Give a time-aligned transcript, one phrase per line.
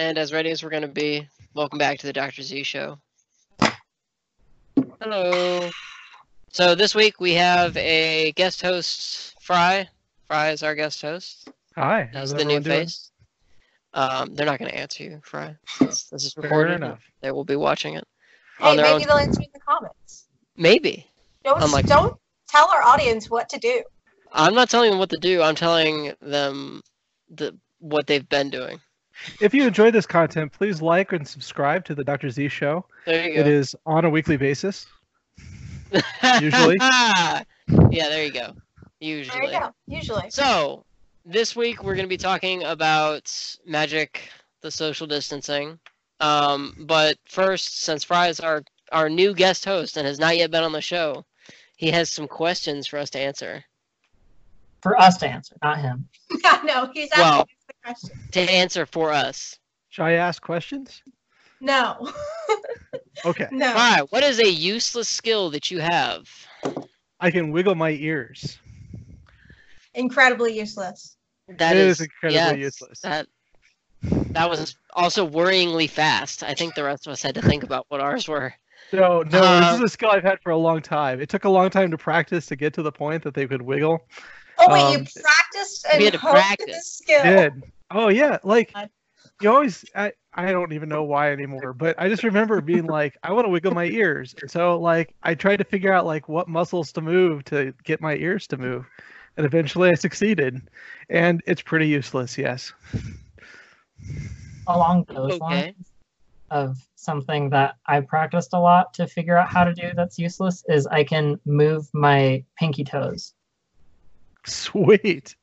[0.00, 1.28] and as ready as we're going to be.
[1.52, 2.40] Welcome back to the Dr.
[2.40, 2.98] Z Show.
[4.98, 5.68] Hello.
[6.48, 9.86] So this week we have a guest host, Fry.
[10.26, 11.50] Fry is our guest host.
[11.76, 12.04] Hi.
[12.10, 12.86] He's How's the new doing?
[12.86, 13.10] face.
[13.92, 15.54] Um, they're not going to answer you, Fry.
[15.80, 16.76] This, this is recorded.
[16.76, 17.00] enough.
[17.20, 18.04] They will be watching it
[18.58, 19.00] Hey, maybe own.
[19.06, 20.28] they'll answer in the comments.
[20.56, 21.06] Maybe.
[21.44, 22.16] Don't Unlike- don't
[22.48, 23.82] tell our audience what to do.
[24.32, 25.42] I'm not telling them what to do.
[25.42, 26.80] I'm telling them
[27.28, 28.80] the what they've been doing.
[29.40, 32.30] If you enjoy this content, please like and subscribe to the Dr.
[32.30, 32.84] Z Show.
[33.06, 33.40] There you go.
[33.40, 34.86] It is on a weekly basis.
[36.40, 36.76] usually.
[36.80, 37.42] yeah,
[37.90, 38.54] there you go.
[39.00, 39.40] Usually.
[39.40, 39.74] There you go.
[39.86, 40.30] Usually.
[40.30, 40.84] So,
[41.24, 43.32] this week we're going to be talking about
[43.66, 44.30] Magic,
[44.60, 45.78] the social distancing.
[46.20, 50.50] Um, but first, since Fry is our, our new guest host and has not yet
[50.50, 51.24] been on the show,
[51.76, 53.64] he has some questions for us to answer.
[54.82, 56.08] for us to answer, not him.
[56.64, 57.46] no, he's asking Well-
[57.86, 58.10] us.
[58.32, 59.58] To answer for us.
[59.90, 61.02] Should I ask questions?
[61.60, 62.10] No.
[63.24, 63.46] Okay.
[63.50, 63.70] no.
[63.72, 66.26] Fry, what is a useless skill that you have?
[67.20, 68.58] I can wiggle my ears.
[69.94, 71.16] Incredibly useless.
[71.48, 73.00] That is, It is is incredibly yes, useless.
[73.00, 73.26] That
[74.02, 76.42] that was also worryingly fast.
[76.42, 78.54] I think the rest of us had to think about what ours were.
[78.92, 81.20] No, no, this Uh, is a skill I've had for a long time.
[81.20, 83.60] It took a long time to practice to get to the point that they could
[83.62, 84.06] wiggle.
[84.60, 86.66] Oh wait, Um, you practiced we and had to honed practice.
[86.66, 87.22] this skill.
[87.22, 87.64] Did.
[87.90, 88.74] Oh yeah, like
[89.40, 93.16] you always I, I don't even know why anymore, but I just remember being like,
[93.22, 94.34] I want to wiggle my ears.
[94.40, 98.00] And so like I tried to figure out like what muscles to move to get
[98.00, 98.86] my ears to move.
[99.36, 100.60] And eventually I succeeded.
[101.08, 102.72] And it's pretty useless, yes.
[104.66, 105.40] Along those Okay.
[105.40, 105.90] lines
[106.50, 110.64] of something that I practiced a lot to figure out how to do that's useless
[110.68, 113.34] is I can move my pinky toes.
[114.46, 115.34] Sweet.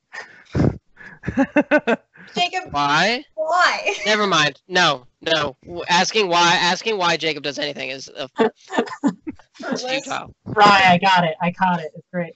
[2.35, 3.23] Jacob, Why?
[3.35, 3.95] why?
[4.05, 4.61] Never mind.
[4.67, 5.55] No, no.
[5.89, 8.27] Asking why, asking why Jacob does anything is uh,
[9.59, 9.83] Fruitless.
[10.03, 10.33] futile.
[10.45, 11.35] Right, I got it.
[11.41, 11.91] I caught it.
[11.95, 12.35] It's great.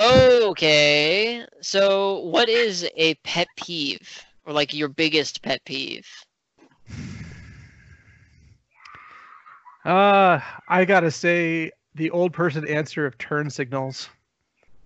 [0.00, 1.44] Okay.
[1.60, 6.06] So, what is a pet peeve, or like your biggest pet peeve?
[9.84, 14.08] uh I gotta say the old person answer of turn signals.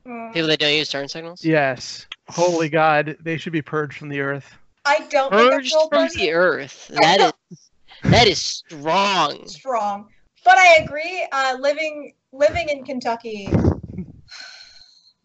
[0.06, 1.44] Mm, People that don't use turn signals.
[1.44, 2.06] Yes.
[2.28, 4.54] Holy God, they should be purged from the earth.
[4.84, 6.88] I don't think Purged a full from person the earth.
[7.00, 7.70] That is
[8.02, 9.46] that is strong.
[9.46, 10.08] strong.
[10.44, 11.26] But I agree.
[11.32, 13.48] Uh, living living in Kentucky.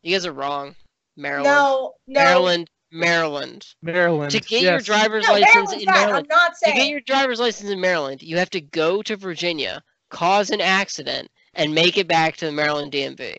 [0.01, 0.75] You guys are wrong.
[1.17, 1.45] Maryland.
[1.53, 2.21] No, no.
[2.23, 2.69] Maryland.
[2.91, 3.67] Maryland.
[3.81, 4.31] Maryland.
[4.31, 5.93] To get your driver's No, license Maryland's in bad.
[6.05, 6.27] Maryland.
[6.31, 9.83] I'm not To get your driver's license in Maryland, you have to go to Virginia,
[10.09, 13.35] cause an accident, and make it back to the Maryland DMV.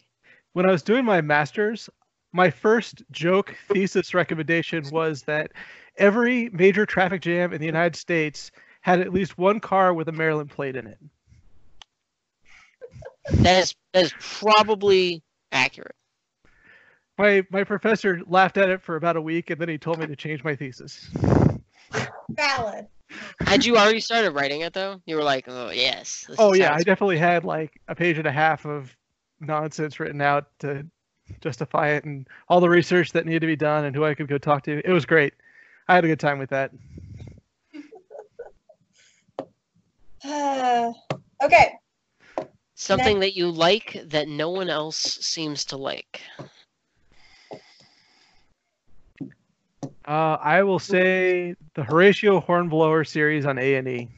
[0.53, 1.88] When I was doing my master's,
[2.33, 5.53] my first joke thesis recommendation was that
[5.97, 8.50] every major traffic jam in the United States
[8.81, 10.99] had at least one car with a Maryland plate in it.
[13.33, 15.22] That is that is probably
[15.53, 15.94] accurate.
[17.19, 20.06] My my professor laughed at it for about a week and then he told me
[20.06, 21.11] to change my thesis.
[22.31, 22.87] Valid.
[23.41, 25.03] Had you already started writing it though?
[25.05, 26.25] You were like, oh yes.
[26.38, 28.97] Oh yeah, I definitely had like a page and a half of
[29.41, 30.87] nonsense written out to
[31.41, 34.28] justify it and all the research that needed to be done and who I could
[34.28, 34.81] go talk to.
[34.84, 35.34] It was great.
[35.89, 36.73] I had a good time with that.
[41.43, 41.73] okay.
[42.75, 46.21] something that you like that no one else seems to like.
[50.05, 54.09] Uh, I will say the Horatio Hornblower series on A and E.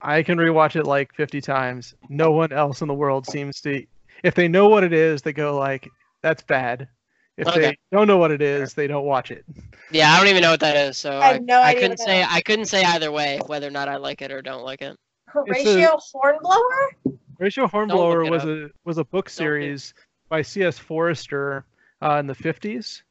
[0.00, 1.94] I can rewatch it like 50 times.
[2.08, 3.84] No one else in the world seems to.
[4.22, 5.88] If they know what it is, they go like,
[6.22, 6.88] "That's bad."
[7.36, 7.60] If Okay.
[7.60, 9.44] they don't know what it is, they don't watch it.
[9.90, 12.24] Yeah, I don't even know what that is, so I I, no I couldn't say.
[12.28, 14.96] I couldn't say either way whether or not I like it or don't like it.
[15.28, 16.96] Horatio Hornblower?
[17.38, 18.48] Horatio Hornblower was up.
[18.48, 19.94] a was a book series
[20.28, 20.78] by C.S.
[20.78, 21.64] Forester
[22.02, 23.02] uh, in the 50s,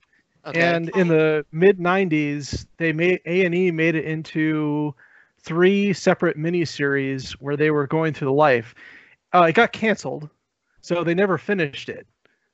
[0.46, 0.60] Okay.
[0.60, 4.94] and in the mid 90s, they made A and E made it into
[5.42, 8.76] three separate miniseries where they were going through the life.
[9.34, 10.30] Uh, it got canceled,
[10.88, 12.08] so they never finished it.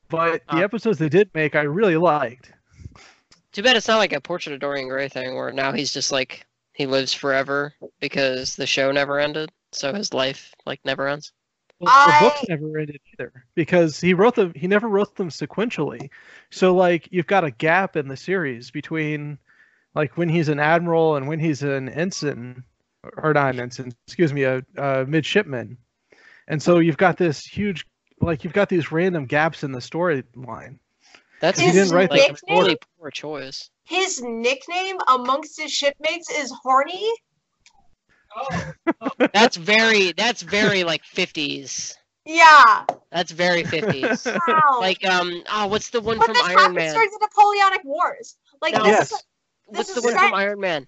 [0.08, 0.62] But the Ah.
[0.62, 2.52] episodes they did make, I really liked.
[3.52, 6.10] Too bad it's not like a Portrait of Dorian Gray thing where now he's just
[6.10, 11.32] like he lives forever because the show never ended, so his life like never ends.
[11.78, 14.52] Well, the books never ended either because he wrote them.
[14.56, 16.10] He never wrote them sequentially.
[16.50, 19.38] So like you've got a gap in the series between
[19.94, 22.64] like when he's an admiral and when he's an ensign,
[23.16, 23.92] or not an ensign.
[24.08, 25.76] Excuse me, a, a midshipman.
[26.48, 27.86] And so you've got this huge,
[28.20, 30.78] like you've got these random gaps in the storyline.
[31.40, 33.68] That's He didn't write like that a really poor choice.
[33.84, 37.10] His nickname amongst his shipmates is Horny.
[38.36, 39.10] Oh.
[39.32, 41.96] That's very that's very like fifties.
[42.24, 42.84] Yeah.
[43.10, 44.26] That's very fifties.
[44.48, 44.78] Wow.
[44.80, 46.94] like um oh what's the one but from this Iron happens Man?
[46.94, 48.36] during the Napoleonic Wars.
[48.62, 48.84] Like No.
[48.84, 49.12] this Yes.
[49.12, 49.24] is
[49.66, 50.86] What's this the is one from Iron Man?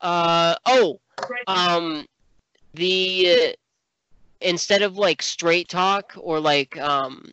[0.00, 1.00] Uh oh
[1.46, 2.06] um
[2.74, 3.52] the uh,
[4.46, 7.32] instead of like straight talk or like um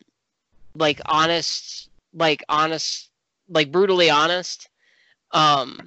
[0.74, 3.10] like honest like honest
[3.48, 4.68] like brutally honest
[5.32, 5.78] um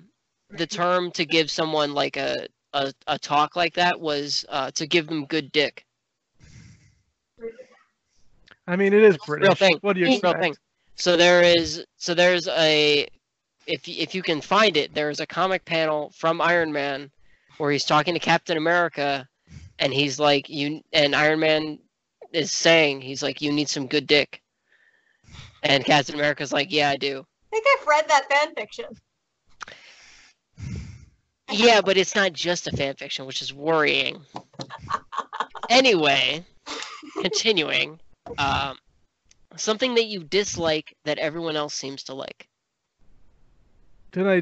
[0.52, 4.88] the term to give someone like a a, a talk like that was uh to
[4.88, 5.86] give them good dick
[8.68, 9.48] I mean, it is British.
[9.48, 9.78] real thing.
[9.82, 10.42] What do you a real expect?
[10.42, 10.56] thing
[10.96, 13.08] so there is so there's a
[13.68, 17.12] if if you can find it there's a comic panel from Iron Man
[17.58, 19.28] where he's talking to Captain America
[19.80, 21.80] and he's like you and Iron Man
[22.34, 24.42] is saying he's like you need some good dick
[25.64, 28.86] and Captain America's like yeah I do I think I've read that fan fiction.
[31.52, 34.22] yeah but it's not just a fan fiction which is worrying
[35.70, 36.44] anyway
[37.22, 38.00] continuing
[38.38, 38.78] um
[39.56, 42.48] something that you dislike that everyone else seems to like
[44.12, 44.42] Did I?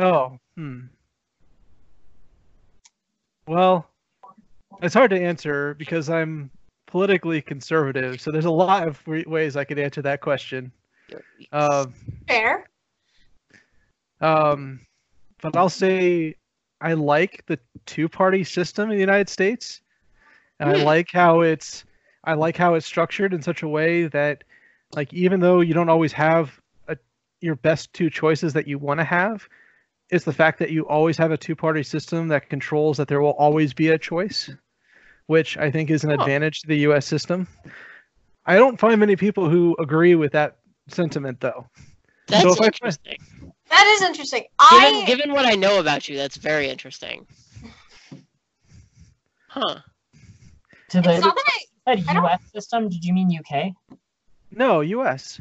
[0.00, 0.80] Oh, hmm.
[3.46, 3.88] Well,
[4.82, 6.50] it's hard to answer because I'm
[6.86, 8.20] politically conservative.
[8.20, 10.72] So there's a lot of re- ways I could answer that question.
[11.52, 11.94] Um,
[12.28, 12.68] Fair.
[14.20, 14.80] um,
[15.40, 16.36] but I'll say
[16.80, 19.80] I like the two-party system in the United States,
[20.60, 20.84] and I Hmm.
[20.84, 21.84] like how it's
[22.24, 24.44] I like how it's structured in such a way that,
[24.94, 26.96] like, even though you don't always have a,
[27.40, 29.48] your best two choices that you want to have,
[30.12, 33.30] it's the fact that you always have a two-party system that controls that there will
[33.30, 34.50] always be a choice,
[35.26, 36.16] which I think is an Huh.
[36.20, 37.06] advantage to the U.S.
[37.06, 37.48] system.
[38.44, 40.56] I don't find many people who agree with that
[40.88, 41.66] sentiment, though.
[42.28, 43.16] that's if I- interesting
[43.70, 44.44] That is interesting.
[44.70, 47.26] given, I given what I know about you, that's very interesting.
[49.48, 49.78] Huh.
[50.90, 51.44] To it's the not that
[51.86, 52.40] I, said I U.S.
[52.54, 53.72] system, did you mean UK?
[54.50, 55.40] No, U.S.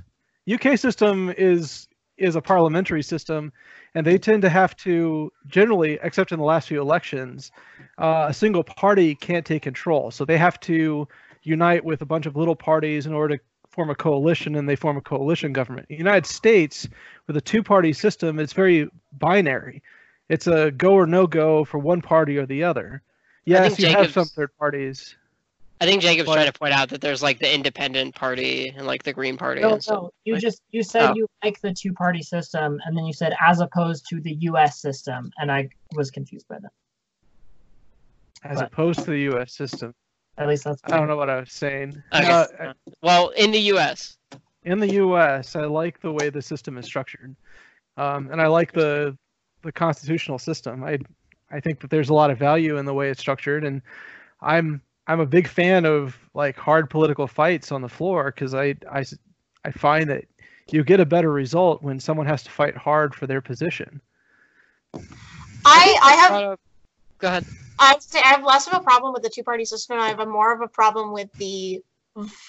[0.52, 3.52] UK system is is a parliamentary system,
[3.96, 7.52] and they tend to have to generally, except in the last few elections,
[7.98, 10.12] uh, a single party can't take control.
[10.12, 11.08] So they have to
[11.44, 14.76] unite with a bunch of little parties in order to form a coalition, and they
[14.76, 15.88] form a coalition government.
[15.88, 16.88] The United States,
[17.28, 19.82] with a two-party system, it's very binary.
[20.30, 23.02] It's a go or no go for one party or the other.
[23.46, 25.16] Yes, you have some third parties.
[25.82, 28.86] I think Jacob's But- trying to point out that there's like the independent party and
[28.86, 29.62] like the Green Party.
[29.62, 30.04] No, and stuff.
[30.04, 30.12] no.
[30.26, 31.14] You like- just you said Oh.
[31.16, 34.80] you like the two-party system, and then you said as opposed to the U.S.
[34.80, 36.72] system, and I was confused by that.
[38.44, 39.54] As But- opposed to the U.S.
[39.54, 39.94] system.
[40.38, 40.82] At least that's.
[40.86, 42.02] I don't know what I was saying.
[42.14, 42.30] Okay.
[42.32, 44.18] Uh, Well, in the U.S.
[44.64, 47.36] in the U.S., I like the way the system is structured,
[47.98, 49.18] um, and I like the
[49.64, 50.84] the constitutional system.
[50.84, 51.00] I
[51.52, 53.82] I think that there's a lot of value in the way it's structured, and
[54.42, 54.82] I'm
[55.12, 59.04] I'm a big fan of like hard political fights on the floor because I, I,
[59.66, 60.24] I find that
[60.72, 64.00] you get a better result when someone has to fight hard for their position.
[65.66, 66.56] I, I have Uh,
[67.20, 67.46] Go ahead.
[67.78, 70.00] I would say I have less of a problem with the two party system.
[70.00, 71.84] I have a more of a problem with the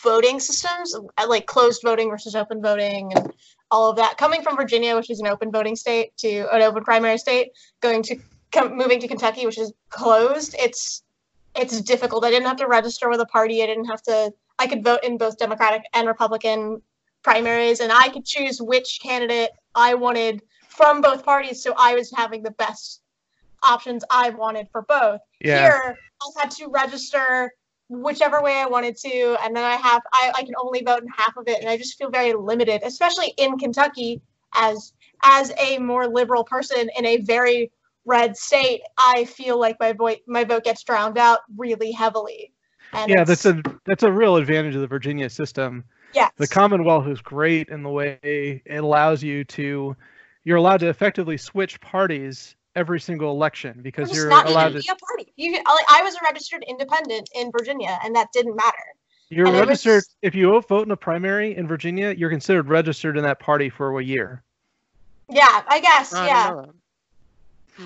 [0.05, 3.33] voting systems, uh, like closed voting versus open voting, and
[3.73, 4.19] all of that.
[4.19, 7.51] Coming from Virginia, which is an open voting state, to an open primary state,
[7.81, 8.17] going to
[8.53, 11.03] com- moving to Kentucky, which is closed, it's
[11.55, 12.25] it's difficult.
[12.25, 13.63] I didn't have to register with a party.
[13.63, 14.33] I didn't have to.
[14.59, 16.83] I could vote in both Democratic and Republican
[17.23, 21.63] primaries, and I could choose which candidate I wanted from both parties.
[21.63, 23.03] So I was having the best
[23.63, 25.21] options I wanted for both.
[25.41, 27.53] Yeah, Here, I had to register
[27.89, 31.09] whichever way I wanted to, and then I have I, I can only vote in
[31.09, 34.23] half of it, and I just feel very limited, especially in Kentucky
[34.55, 34.93] as
[35.23, 37.71] as a more liberal person in a very
[38.05, 38.83] red state.
[38.99, 42.53] I feel like my vote my vote gets drowned out really heavily.
[42.93, 45.85] And yeah, that's a that's a real advantage of the Virginia system.
[46.15, 46.31] yes.
[46.37, 48.19] the Commonwealth is great in the way
[48.65, 49.97] it allows you to
[50.45, 54.89] you're allowed to effectively switch parties every single election because you're not allowed even to
[54.89, 55.33] be a party.
[55.37, 58.77] You can, I I was a registered independent in Virginia, and that didn't matter.
[59.31, 62.69] you're and it was- registered if you vote in a primary in Virginia you're considered
[62.69, 64.43] registered in that party for a year
[65.31, 66.13] Yeah, I guess.
[66.13, 66.49] I yeah.
[66.49, 66.75] don't know that.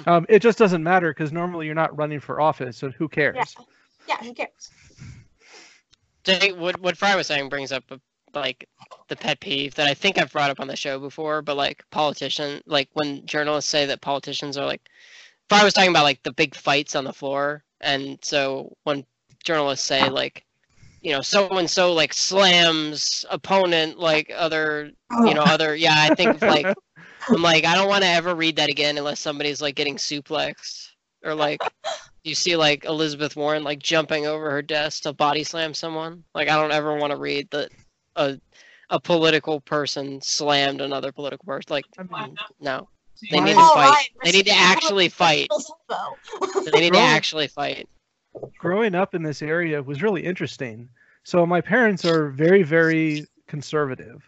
[0.06, 3.36] Um, it just doesn't matter because normally you're not running for office so who cares
[3.36, 3.64] Yeah.
[4.08, 4.16] Yeah.
[4.18, 4.70] Who cares?
[6.24, 8.00] Jake, what what Fry was saying brings up a,
[8.34, 8.68] like
[9.08, 11.84] the pet peeve that I think I've brought up on the show before, but like
[11.90, 14.82] politician, like when journalists say that politicians are like,
[15.48, 19.04] Fry was talking about like the big fights on the floor, and so when
[19.44, 20.44] journalists say like,
[21.00, 24.90] you know, so and so like slams opponent like other
[25.24, 25.94] you know other yeah.
[26.10, 26.66] I think like
[27.28, 30.88] I'm like I don't want to ever read that again unless somebody's like getting suplexed
[31.25, 31.61] or like
[32.25, 36.25] you see like Elizabeth Warren like jumping over her desk to body slam someone.
[36.35, 37.71] Like I don't ever want to read that
[38.16, 38.38] a
[38.90, 41.66] a political person slammed another political person.
[41.71, 41.87] Like
[42.61, 42.88] no,
[43.30, 44.09] they need to fight.
[44.25, 45.49] They need to actually fight.
[46.71, 47.88] They need to actually fight.
[48.59, 50.88] growing up in this area was really interesting.
[51.25, 54.23] So my parents are very, very conservative,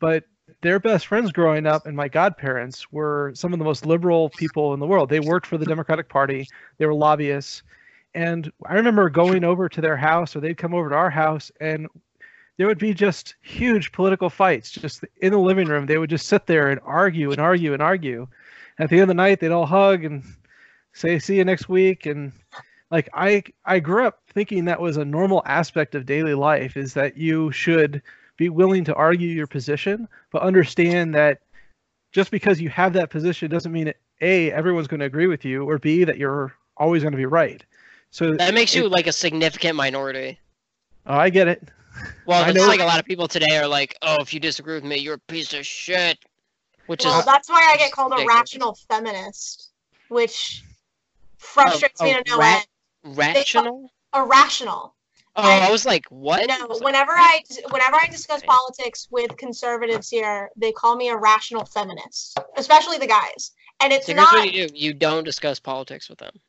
[0.00, 0.24] but
[0.62, 4.74] their best friends growing up and my godparents were some of the most liberal people
[4.74, 5.08] in the world.
[5.08, 6.48] They worked for the Democratic Party.
[6.78, 7.62] They were lobbyists.
[8.14, 11.50] And I remember going over to their house or they'd come over to our house
[11.60, 11.86] and
[12.56, 15.86] there would be just huge political fights just in the living room.
[15.86, 18.28] They would just sit there and argue and argue and argue.
[18.78, 20.22] At the end of the night, they'd all hug and
[20.92, 22.04] say, see you next week.
[22.04, 22.32] And
[22.90, 26.92] like I I grew up thinking that was a normal aspect of daily life is
[26.94, 28.02] that you should
[28.40, 31.40] be willing to argue your position, but understand that
[32.10, 33.92] just because you have that position doesn't mean
[34.22, 37.26] a everyone's going to agree with you, or b that you're always going to be
[37.26, 37.62] right.
[38.10, 40.38] So That makes you like a significant minority.
[41.06, 41.68] oh, I get it.
[42.24, 44.40] Well, I it's know- like a lot of people today are like, "Oh, if you
[44.40, 46.18] disagree with me, you're a piece of shit,"
[46.86, 49.68] which Well, is that's why I get called a rational feminist,
[50.08, 50.64] which
[51.36, 52.62] frustrates me a to no oh, ra-
[53.04, 53.18] end.
[53.18, 53.90] rational.
[54.14, 54.94] Irrational.
[55.36, 60.50] Oh, I was like, "What?" No, whenever I whenever I discuss politics with conservatives here,
[60.56, 63.52] they call me a rational feminist, especially the guys.
[63.80, 66.40] And it's So here's not what you do: you don't discuss politics with them.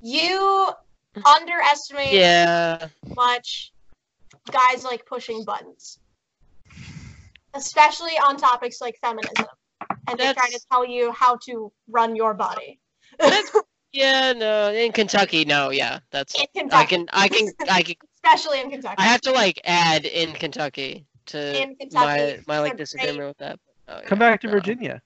[0.00, 0.70] you
[1.26, 3.72] underestimate Yeah, much
[4.50, 5.98] guys like pushing buttons,
[7.54, 9.46] especially on topics like feminism,
[10.08, 12.80] and they try to tell you how to run your body.
[13.92, 14.72] yeah, no.
[14.72, 16.34] In Kentucky, no, yeah, that's.
[16.54, 17.96] In I can, I can, I can.
[18.24, 18.96] especially in Kentucky.
[18.98, 23.28] I have to like add in Kentucky to In Kentucky, my my like they're disagreement
[23.28, 23.58] with that.
[23.88, 24.52] Oh, Come back to no.
[24.52, 25.02] Virginia.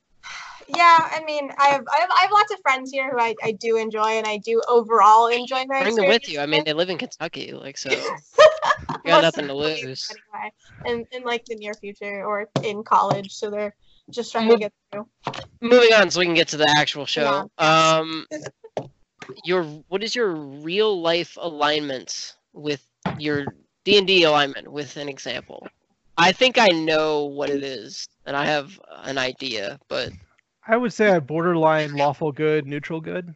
[0.69, 3.35] Yeah, I mean, I have, I have I have lots of friends here who I,
[3.43, 6.41] I do enjoy, and I do overall enjoy my Bring them with you.
[6.41, 7.91] I mean, they live in Kentucky, like so.
[9.05, 10.13] You got nothing to of them leave lose.
[10.35, 10.53] Anyway,
[11.13, 13.75] in, in like the near future or in college, so they're
[14.11, 15.07] just trying to get through.
[15.61, 17.49] Moving on, so we can get to the actual show.
[17.59, 17.99] Yeah.
[17.99, 18.27] Um,
[19.45, 22.85] your what is your real life alignment with
[23.19, 23.47] your
[23.85, 24.71] D and D alignment?
[24.71, 25.67] With an example,
[26.17, 30.11] I think I know what it is, and I have an idea, but
[30.67, 33.35] I would say I borderline lawful good, neutral good,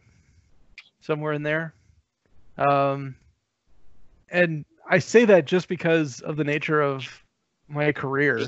[1.01, 1.73] somewhere in there.
[2.57, 3.15] Um,
[4.29, 7.23] and I say that just because of the nature of
[7.69, 8.39] my career.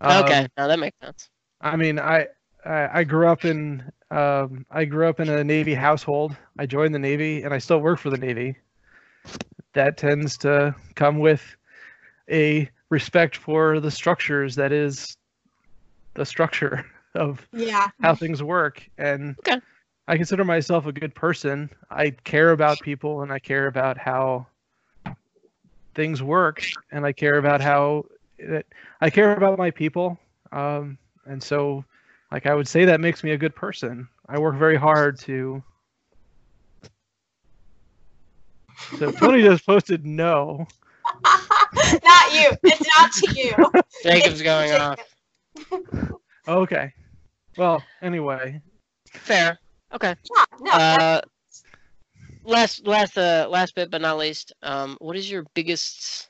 [0.00, 1.30] Um, okay, now that makes sense.
[1.60, 2.26] I mean, I,
[2.64, 6.36] I I grew up in um, I grew up in a Navy household.
[6.58, 8.56] I joined the Navy, and I still work for the Navy.
[9.74, 11.56] That tends to come with
[12.30, 15.16] a respect for the structures that is
[16.14, 16.84] the structure
[17.14, 17.88] of Yeah.
[18.02, 19.60] how things work and Okay.
[20.08, 24.46] i consider myself a good person i care about people and i care about how
[25.94, 28.04] things work and i care about how
[28.38, 28.66] it,
[29.00, 30.18] i care about my people
[30.52, 30.96] um,
[31.26, 31.84] and so
[32.32, 35.62] like i would say that makes me a good person i work very hard to
[38.98, 40.66] so tony just posted no
[42.04, 42.52] not you.
[42.64, 43.54] It's not to you.
[44.02, 44.98] Jacob's It's going Jacob.
[45.78, 46.14] off.
[46.48, 46.92] okay
[47.56, 48.60] well anyway
[49.12, 49.58] Fair.
[49.94, 50.14] Okay.
[50.34, 51.20] Yeah, no, Uh,
[52.44, 54.52] last, last, uh, last bit, but not least.
[54.62, 56.28] Um, what is your biggest?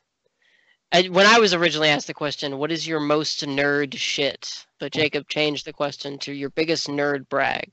[0.92, 4.92] I, when I was originally asked the question, "What is your most nerd shit?" But
[4.92, 7.70] Jacob changed the question to your biggest nerd brag.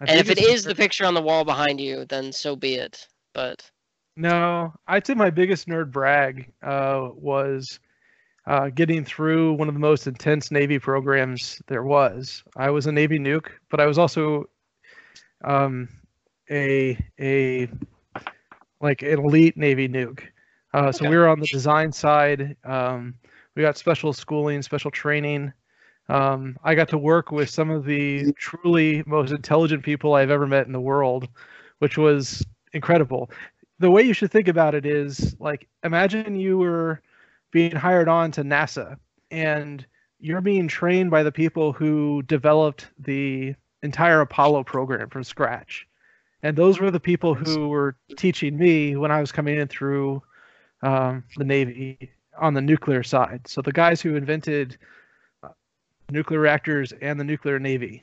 [0.00, 2.74] my And if it is the picture on the wall behind you, then so be
[2.74, 3.06] it.
[3.32, 3.70] But
[4.16, 7.80] No, I'd say my biggest nerd brag uh, was
[8.46, 12.42] uh, getting through one of the most intense Navy programs there was.
[12.56, 14.48] I was a Navy nuke, but I was also
[15.44, 15.88] um,
[16.50, 17.68] a a
[18.80, 20.22] like an elite Navy nuke.
[20.72, 21.08] Uh, so Okay.
[21.08, 22.56] we were on the design side.
[22.64, 23.14] Um,
[23.54, 25.52] we got special schooling, special training.
[26.08, 30.46] Um, I got to work with some of the truly most intelligent people I've ever
[30.46, 31.28] met in the world,
[31.78, 33.30] which was incredible.
[33.78, 37.00] The way you should think about it is like imagine you were
[37.52, 38.96] being hired on to NASA
[39.30, 39.86] and
[40.18, 45.86] you're being trained by the people who developed the entire Apollo program from scratch.
[46.42, 50.22] And those were the people who were teaching me when I was coming in through
[50.82, 53.46] um, the Navy on the nuclear side.
[53.46, 54.78] So the guys who invented
[56.12, 58.02] nuclear reactors and the nuclear navy.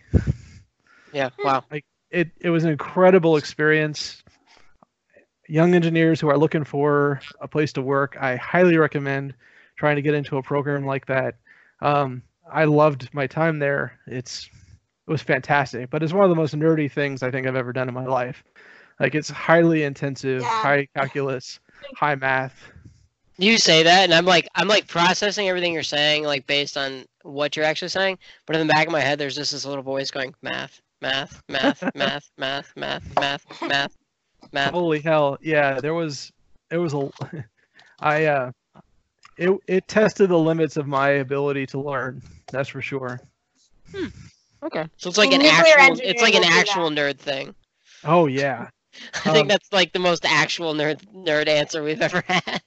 [1.13, 1.63] yeah, wow.
[1.71, 4.23] Like It it was an incredible experience.
[5.47, 9.33] young engineers who are looking for a place to work, I highly recommend
[9.77, 11.35] trying to get into a program like that.
[11.81, 12.21] Um,
[12.51, 13.99] I loved my time there.
[14.07, 14.49] It's
[15.07, 17.71] it was fantastic, but it's one of the most nerdy things I think I've ever
[17.71, 18.43] done in my life.
[18.99, 20.49] Like it's highly intensive, Yeah.
[20.61, 21.59] high calculus,
[21.95, 22.71] high math.
[23.39, 27.05] You say that, and I'm like, I'm like processing everything you're saying, like based on
[27.23, 28.17] what you're actually saying.
[28.45, 31.43] But in the back of my head, there's just this little voice going, math, math,
[31.47, 33.95] math, math, math, math, math, math,
[34.51, 34.71] math.
[34.71, 35.37] Holy hell!
[35.41, 36.31] Yeah, there was
[36.71, 37.09] it was a
[37.99, 38.51] I uh
[39.37, 42.21] it it tested the limits of my ability to learn.
[42.51, 43.19] That's for sure.
[44.63, 46.57] Okay, so it's like an Nuclear actual, it's like an engineering that.
[46.69, 47.53] actual nerd thing.
[48.03, 48.69] Oh yeah.
[49.25, 52.61] I think Um, that's like the most actual nerd nerd answer we've ever had.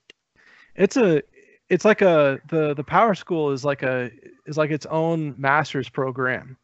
[0.81, 1.23] It's a
[1.69, 4.11] it's like a the the power school is like a
[4.47, 6.57] is like its own master's program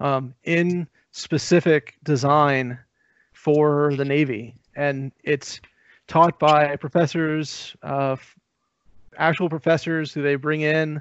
[0.00, 2.78] um, in specific design
[3.32, 5.60] for the navy and it's
[6.06, 8.16] taught by professors uh,
[9.18, 11.00] actual professors who they bring in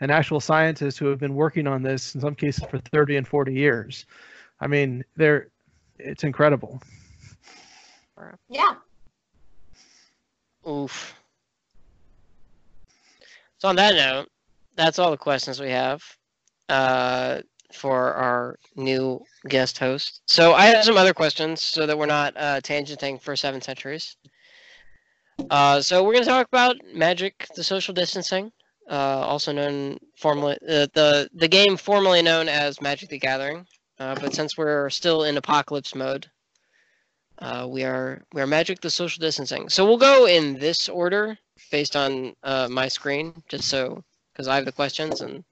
[0.00, 3.28] and actual scientists who have been working on this in some cases for 30 and
[3.28, 4.06] 40 years
[4.60, 5.48] i mean they're
[5.98, 6.82] it's incredible
[8.48, 8.74] Yeah.
[10.68, 11.17] Oof.
[13.58, 14.28] So on that note,
[14.76, 16.00] that's all the questions we have
[16.68, 17.40] uh,
[17.72, 20.22] for our new guest host.
[20.26, 24.16] So I have some other questions so that we're not uh, tangenting for seven centuries.
[25.50, 28.52] Uh, so we're going to talk about Magic: The Social Distancing,
[28.88, 33.66] uh, also known formally uh, the the game formerly known as Magic: The Gathering.
[33.98, 36.28] Uh, but since we're still in apocalypse mode,
[37.66, 39.68] we are we are Magic: The Social Distancing.
[39.68, 41.36] So we'll go in this order
[41.70, 45.44] based on uh, my screen, just so because I have the questions and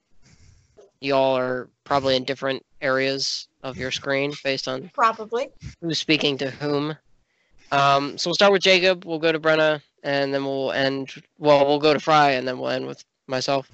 [1.00, 5.48] you all are probably in different areas of your screen based on Probably.
[5.80, 6.96] who's speaking to whom.
[7.72, 9.04] Um, so we'll start with Jacob.
[9.04, 11.14] We'll go to Brenna, and then we'll end.
[11.38, 13.70] Well, we'll go to Fry, and then we'll end with myself.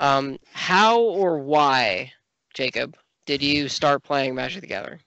[0.00, 2.12] Um, how or why,
[2.54, 5.00] Jacob, did you start playing Magic: The Gathering?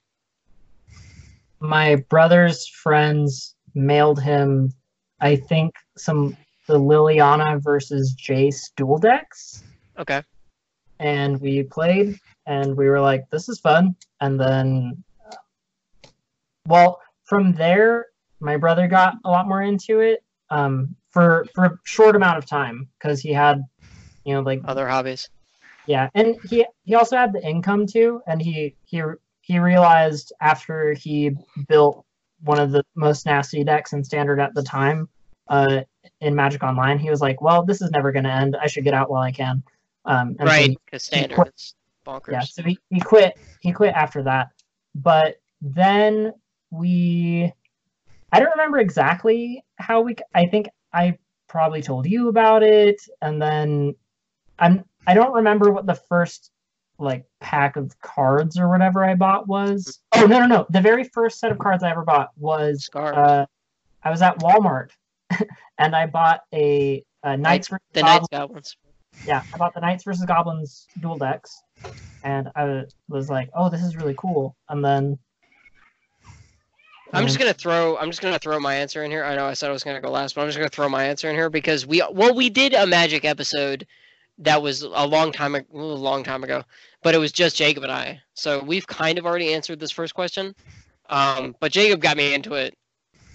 [1.60, 4.72] my brother's friends mailed him,
[5.20, 6.36] I think, some
[6.68, 9.64] the Liliana versus Jace duel decks,
[9.98, 10.22] Okay.
[11.00, 15.36] and we played, and we were like, "This is fun." And then, uh,
[16.66, 18.06] well, from there,
[18.40, 22.46] my brother got a lot more into it um, for for a short amount of
[22.46, 23.62] time because he had,
[24.24, 25.28] you know, like Other hobbies.
[25.86, 29.02] yeah, and he he also had the income too, and he he
[29.40, 31.30] he realized after he
[31.68, 32.04] built
[32.42, 35.08] one of the most nasty decks in standard at the time,
[35.48, 35.82] uh,
[36.20, 38.56] in Magic Online, he was like, "Well, this is never going to end.
[38.60, 39.62] I should get out while I can."
[40.04, 41.74] Um, Right, because standard quit- is
[42.06, 42.32] bonkers.
[42.32, 43.36] yeah, so he, he quit.
[43.60, 44.48] He quit after that,
[44.94, 46.32] but then
[46.70, 47.52] we,
[48.32, 50.16] I don't remember exactly how we.
[50.34, 53.94] I think I probably told you about it, and then
[54.58, 54.84] I'm.
[55.06, 56.50] I don't remember what the first
[56.98, 60.00] like pack of cards or whatever I bought was.
[60.14, 60.66] Oh no no no!
[60.70, 63.46] The very first set of cards I ever bought was uh,
[64.02, 64.90] I was at Walmart,
[65.78, 68.76] and I bought a, a Knights versus the Goblins Knights Goblins.
[69.26, 71.62] yeah, I bought the Knights versus Goblins duel decks,
[72.22, 75.18] and I was like, "Oh, this is really cool." And then
[77.12, 77.96] I'm just gonna throw.
[77.96, 79.24] I'm just gonna throw my answer in here.
[79.24, 81.04] I know I said I was gonna go last, but I'm just gonna throw my
[81.04, 83.86] answer in here because we well we did a Magic episode
[84.38, 86.62] that was a long time a long time ago,
[87.02, 88.20] but it was just Jacob and I.
[88.34, 90.54] So we've kind of already answered this first question.
[91.10, 92.76] Um, but Jacob got me into it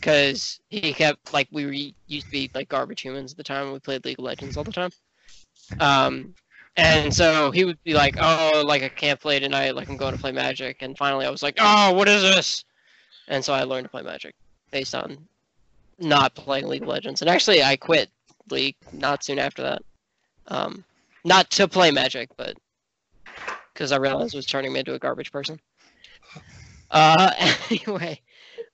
[0.04, 3.72] because he kept like we were, used to be like garbage humans at the time.
[3.72, 4.90] We played League of Legends all the time.
[5.80, 6.36] Um,
[6.76, 9.76] and so he would be like, "Oh, like I can't play tonight.
[9.76, 12.66] Like I'm going to play Magic." And finally, I was like, "Oh, what is this?"
[13.30, 14.36] And so I learned to play Magic
[14.72, 15.18] based on
[16.00, 17.22] not playing League of Legends.
[17.22, 18.10] And actually, I quit
[18.50, 19.84] League not soon after that.
[20.48, 20.84] Um,
[21.24, 22.58] not to play Magic, but
[23.74, 25.62] because I realized it was turning me into a garbage person.
[26.92, 27.32] Uh,
[27.70, 28.20] anyway,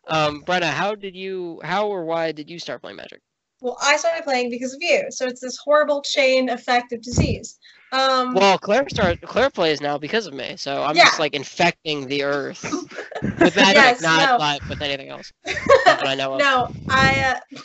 [0.10, 3.22] um, Brenna, how did you, how or why did you start playing Magic?
[3.62, 5.08] Well, I started playing because of you.
[5.10, 7.60] So it's this horrible chain effect of disease.
[7.92, 11.10] Um, Well, Claire start, Claire plays now because of me, so I'm Yeah.
[11.10, 12.88] just like infecting the earth
[13.40, 14.40] with Magic, Yes, not no.
[14.68, 15.32] with anything else
[16.02, 16.40] I know of.
[16.40, 17.58] no, I uh,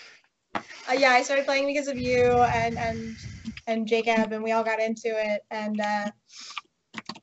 [0.91, 3.19] uh, yeah, I started playing because of you and and
[3.67, 5.43] and Jacob, and we all got into it.
[5.51, 6.11] And uh,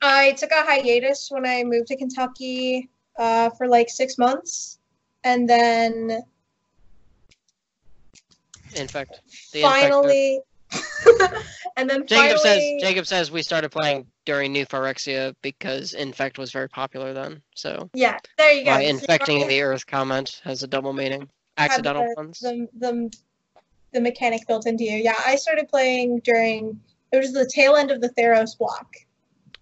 [0.01, 4.79] I took a hiatus when I moved to Kentucky uh, for like six months,
[5.23, 6.23] and then
[8.75, 9.21] Infect.
[9.51, 10.39] The finally,
[11.77, 16.51] and then Jacob says Jacob says we started playing during New Phyrexia because Infect was
[16.51, 17.41] very popular then.
[17.55, 18.71] So yeah, there you go.
[18.71, 21.27] my infecting the earth comment has a double meaning.
[21.57, 22.39] accidental the, ones.
[22.39, 23.13] the the
[23.91, 24.97] the mechanic built into you.
[24.97, 26.79] Yeah, I started playing during
[27.11, 28.95] it was the tail end of the Theros block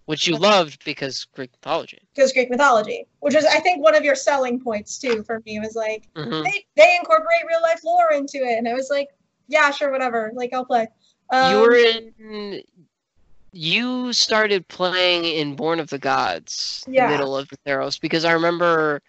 [0.06, 1.98] which you loved because Greek mythology.
[2.14, 5.60] because Greek mythology, which is I think one of your selling points too for me
[5.60, 9.08] was like hmm they they incorporate real life lore into it, and I was like,
[9.48, 10.88] yeah, sure, whatever, like I'll play.
[11.30, 12.62] Um, you were in.
[13.52, 17.08] You started playing in Born of the Gods, the Yeah.
[17.08, 19.02] middle of the Theros, because I remember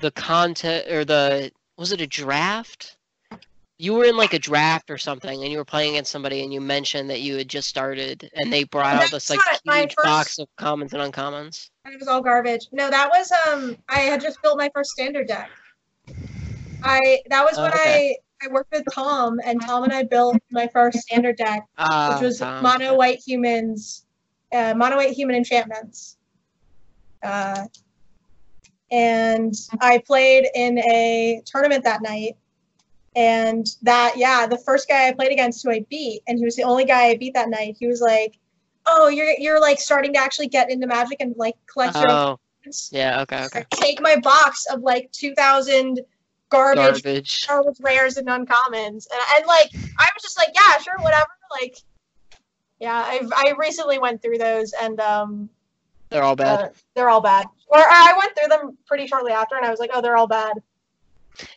[0.00, 2.96] the content or the was it a draft?
[3.76, 6.52] You were in like a draft or something, and you were playing against somebody, and
[6.52, 9.96] you mentioned that you had just started, and they brought out this like huge first-
[10.04, 11.70] box of commons and uncommons.
[11.84, 12.68] And it was all garbage.
[12.72, 15.50] No, that was um I had just built my first standard deck.
[16.84, 18.16] I that was Oh, when okay.
[18.42, 22.14] I I worked with Tom and Tom and I built my first standard deck, Ah,
[22.14, 22.62] which was Tom.
[22.62, 24.06] mono white humans,
[24.52, 26.16] uh, mono white human enchantments.
[27.22, 27.64] Uh,
[28.90, 32.36] and I played in a tournament that night.
[33.16, 36.56] And that, yeah, the first guy I played against who I beat, and he was
[36.56, 37.76] the only guy I beat that night.
[37.78, 38.38] He was like,
[38.86, 42.38] "Oh, you're you're like starting to actually get into Magic and like collect your Oh,
[42.90, 43.20] yeah.
[43.22, 43.44] Okay.
[43.44, 43.64] Okay.
[43.70, 46.00] Take my box of like two thousand
[46.50, 47.42] garbage Garbage.
[47.42, 51.26] Star rares and uncommons, and and like I was just like, yeah, sure, whatever.
[51.60, 51.76] Like,
[52.80, 55.48] yeah, I've I recently went through those, and um,
[56.10, 56.60] They're all bad.
[56.60, 57.46] uh, they're all bad.
[57.68, 60.26] Or I went through them pretty shortly after, and I was like, oh, they're all
[60.26, 60.54] bad.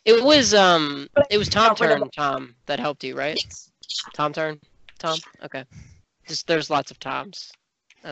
[0.05, 1.07] It was um.
[1.29, 2.09] It was Tom Got rid of turn.
[2.15, 3.37] Tom that helped you, right?
[4.13, 4.59] Tom turn.
[4.99, 5.17] Tom.
[5.43, 5.63] Okay.
[6.27, 7.51] Just there's lots of Toms.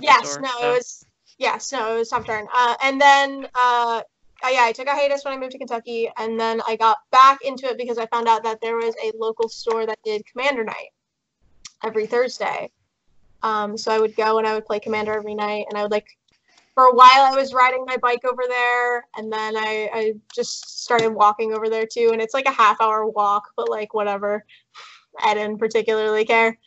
[0.01, 1.05] Yes, store, no, so- it was
[1.37, 2.47] yes, no, it was Tom turn.
[2.53, 4.01] Uh, and then uh,
[4.43, 6.97] uh, yeah, I took a hiatus when I moved to Kentucky, and then I got
[7.11, 10.23] back into it because I found out that there was a local store that did
[10.25, 10.89] Commander Night
[11.83, 12.71] every Thursday.
[13.43, 15.91] Um, so I would go and I would play Commander every night, and I would
[15.91, 16.07] like.
[16.75, 20.83] For a while, I was riding my bike over there, and then I, I just
[20.83, 22.09] started walking over there too.
[22.11, 24.45] And it's like a half hour walk, but like whatever.
[25.23, 26.57] I didn't particularly care.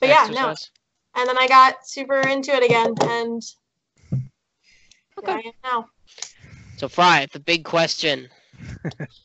[0.00, 0.54] But yeah, no,
[1.16, 3.42] and then I got super into it again, and
[5.18, 5.42] Okay.
[5.42, 5.88] here now.
[6.76, 8.28] So Fry, the big question.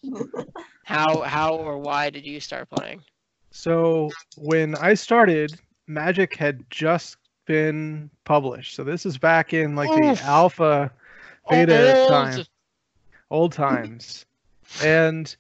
[0.84, 3.04] how how or why did you start playing?
[3.52, 8.76] So when I started, Magic had just been published.
[8.76, 10.20] So this is back in like Oof.
[10.20, 10.92] the alpha
[11.50, 12.10] beta Old.
[12.10, 12.46] time,
[13.30, 14.26] old times,
[14.84, 15.36] and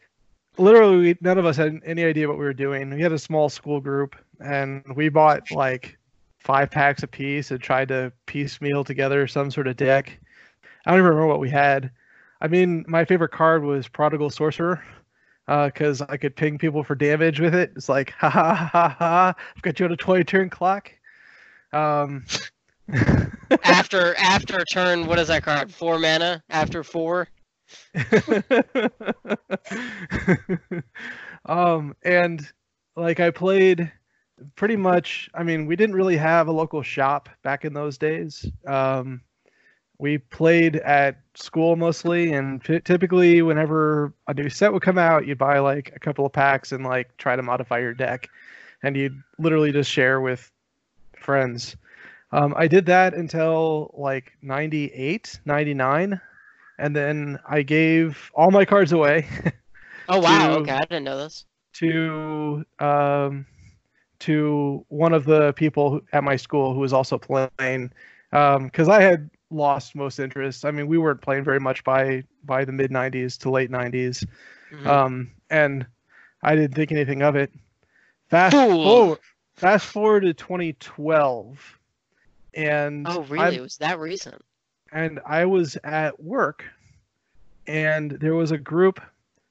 [0.58, 2.90] literally we, none of us had any idea what we were doing.
[2.94, 5.98] We had a small school group, and we bought like
[6.40, 10.20] five packs apiece and tried to piecemeal together some sort of deck.
[10.86, 11.92] I don't even remember what we had.
[12.42, 14.84] I mean, my favorite card was Prodigal Sorcerer
[15.48, 17.72] uh, because I could ping people for damage with it.
[17.76, 20.92] It's like, ha ha ha ha, ha I've got you on a 20 turn clock.
[21.74, 22.26] Um,
[23.64, 25.74] After after turn, what is that card?
[25.74, 27.28] Four mana after four.
[31.46, 32.46] um, and
[32.96, 33.92] like I played
[34.56, 35.30] pretty much.
[35.34, 38.46] I mean, we didn't really have a local shop back in those days.
[38.68, 39.22] Um,
[39.98, 45.28] we played at school mostly, and t- typically, whenever a new set would come out,
[45.28, 48.30] you'd buy like a couple of packs and like try to modify your deck,
[48.84, 50.52] and you'd literally just share with
[51.22, 51.76] friends.
[52.32, 56.20] Um, I did that until like 98, 99,
[56.80, 59.28] and then I gave all my cards away
[60.08, 60.54] Oh wow.
[60.54, 61.46] To- Okay, I didn't know this.
[61.76, 63.46] to um,
[64.20, 67.92] to one of the people at my school who was also playing
[68.32, 70.66] because I had lost most interest.
[70.66, 74.26] I mean, we weren't playing very much by by the mid '90s to late '90s,
[74.72, 74.88] Mhm.
[74.90, 75.86] um, and
[76.44, 77.52] I didn't think anything of it.
[78.30, 78.84] Fast Fool.
[78.84, 79.20] forward,
[79.62, 81.80] fast forward to 2012,
[82.56, 83.56] and oh I'm- really?
[83.58, 84.42] It was that recent?
[84.92, 86.66] and I was at work,
[87.68, 89.00] and there was a group.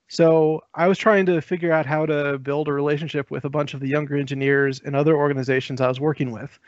[0.09, 3.73] So I was trying to figure out how to build a relationship with a bunch
[3.73, 6.59] of the younger engineers and other organizations I was working with,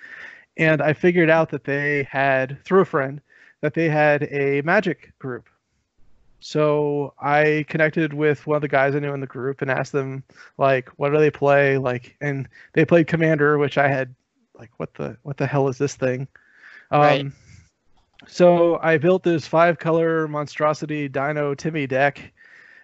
[0.57, 3.21] and I figured out that they had through a friend
[3.61, 5.49] that they had a magic group.
[6.43, 9.93] So I connected with one of the guys I knew in the group and asked
[9.93, 10.25] them
[10.59, 11.79] like, what do they play?
[11.79, 14.15] Like, and they played Commander, which I had
[14.59, 16.27] like, what the what the hell is this thing?
[16.91, 17.27] Um, Right.
[18.27, 22.33] So I built this five color monstrosity Dino Timmy deck,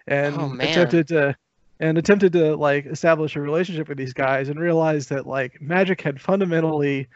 [0.07, 1.35] and Oh, attempted to
[1.81, 6.01] and attempted to like establish a relationship with these guys, and realized that like Magic
[6.01, 7.07] had fundamentally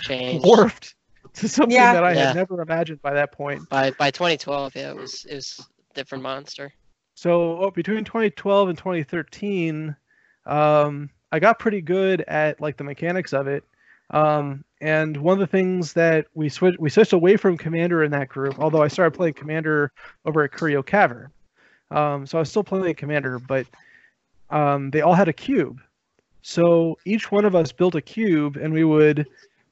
[0.00, 0.44] Changed.
[0.44, 0.94] warped
[1.34, 1.92] to something Yeah.
[1.92, 2.26] that I Yeah.
[2.26, 3.68] had never imagined by that point.
[3.70, 6.72] By by 2012, yeah, it was it was a different monster.
[7.14, 9.94] So oh, between 2012 and 2013,
[10.46, 13.64] um, I got pretty good at like the mechanics of it.
[14.08, 18.10] Um, and one of the things that we switched we switched away from Commander in
[18.12, 19.92] that group, although I started playing Commander
[20.24, 21.30] over at Curio Cavern.
[21.90, 23.66] Um, so I was still playing Commander, but
[24.48, 25.80] um, they all had a cube.
[26.40, 29.26] So each one of us built a cube, and we would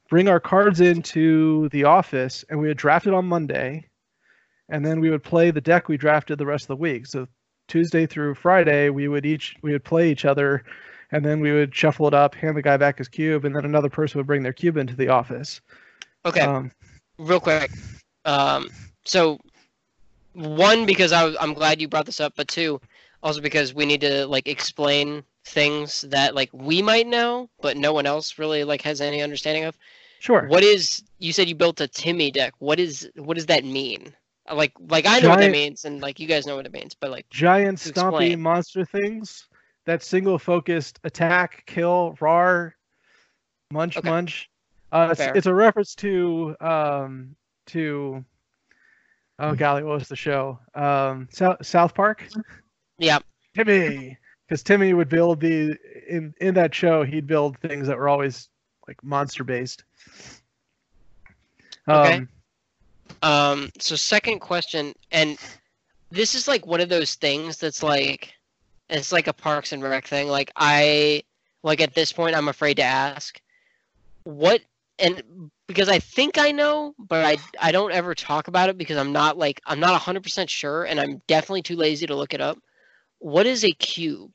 [0.09, 3.88] bring our cards into the office, and we would draft it on Monday,
[4.69, 7.05] and then we would play the deck we drafted the rest of the week.
[7.07, 7.27] So
[7.67, 10.63] Tuesday through Friday, we would each we would play each other,
[11.11, 13.65] and then we would shuffle it up, hand the guy back his cube, and then
[13.65, 15.61] another person would bring their cube into the office.
[16.25, 16.71] Okay, Um,
[17.17, 17.71] real quick.
[18.25, 18.69] Um,
[19.05, 19.39] so
[20.33, 22.79] one because I I'm glad you brought this up, but two
[23.23, 27.93] also because we need to like explain things that like we might know, but no
[27.93, 29.77] one else really like has any understanding of.
[30.19, 30.47] sure.
[30.47, 32.53] What is you said you built a Timmy deck?
[32.59, 34.13] What is what does that mean?
[34.51, 36.73] Like like I know what that Giant- means, and like you guys know what it
[36.73, 38.41] means, but like giant to stompy explain.
[38.41, 39.47] monster things
[39.85, 42.75] that single focused attack, kill, rar,
[43.71, 44.09] munch, Okay.
[44.09, 44.49] munch.
[44.91, 47.35] Uh, it's, it's a reference to um
[47.67, 48.25] to
[49.37, 50.59] oh golly, what was the show?
[50.73, 52.27] Um, South South Park.
[52.97, 53.19] yeah,
[53.55, 57.03] Timmy, because Timmy would build the in in that show.
[57.03, 58.49] He'd build things that were always
[58.87, 59.83] like monster based.
[61.87, 62.25] Okay.
[63.21, 65.37] Um, so second question, and
[66.11, 68.33] this is like one of those things that's like,
[68.89, 70.27] it's like a Parks and Rec thing.
[70.27, 71.23] Like I,
[71.63, 73.39] like at this point, I'm afraid to ask,
[74.23, 74.61] what,
[74.97, 78.97] and because I think I know, but I I don't ever talk about it because
[78.97, 82.41] I'm not like I'm not 100% sure, and I'm definitely too lazy to look it
[82.41, 82.57] up.
[83.19, 84.31] What is a cube?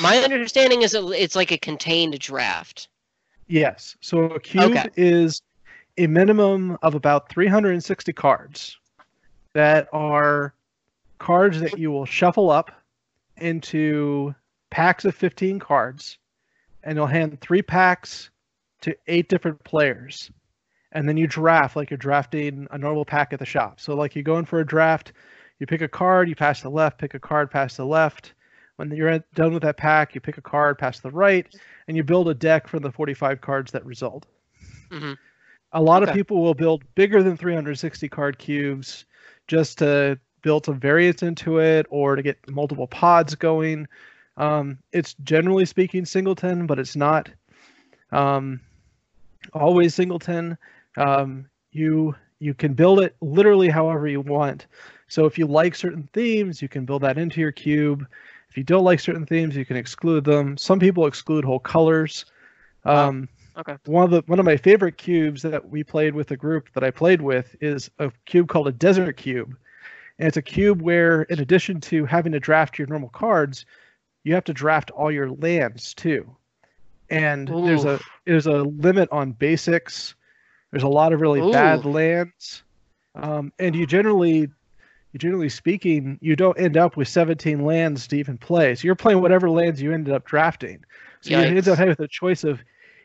[0.00, 2.88] My understanding is it's like a contained draft.
[3.48, 3.96] Yes.
[4.00, 4.88] So a cube Okay.
[4.96, 5.42] is
[5.98, 8.78] a minimum of about 360 cards
[9.52, 10.54] that are
[11.18, 12.70] cards that you will shuffle up
[13.36, 14.34] into
[14.70, 16.18] packs of 15 cards,
[16.84, 18.30] and you'll hand three packs
[18.82, 20.30] to eight different players.
[20.92, 23.80] And then you draft like you're drafting a normal pack at the shop.
[23.80, 25.12] So, like you go in for a draft,
[25.58, 28.34] you pick a card, you pass the left, pick a card, pass the left.
[28.76, 31.52] When you're done with that pack, you pick a card, pass the right,
[31.88, 34.24] and you build a deck from the 45 cards that result.
[34.90, 35.14] hmm
[35.72, 39.04] A lot of people will build bigger than 360 card cubes
[39.46, 43.86] just to build some variance into it or to get multiple pods going.
[44.36, 47.28] Um, it's generally speaking singleton, but it's not
[48.12, 48.60] um,
[49.52, 50.56] always singleton.
[50.96, 54.66] Um, you you can build it literally however you want.
[55.08, 58.06] So if you like certain themes, you can build that into your cube.
[58.48, 60.56] If you don't like certain themes, you can exclude them.
[60.56, 62.26] Some people exclude whole colors.
[62.84, 63.08] Wow.
[63.58, 63.76] Okay.
[63.86, 66.84] one of the one of my favorite cubes that we played with the group that
[66.84, 69.56] I played with is a cube called a desert cube.
[70.18, 73.66] And it's a cube where in addition to having to draft your normal cards,
[74.22, 76.36] you have to draft all your lands too.
[77.10, 80.14] And there's a there's a limit on basics.
[80.70, 82.62] There's a lot of really bad lands.
[83.16, 84.48] Um, and you generally
[85.16, 88.76] generally speaking, you don't end up with 17 lands to even play.
[88.76, 90.84] So you're playing whatever lands you ended up drafting.
[91.22, 92.60] So you end up having the choice of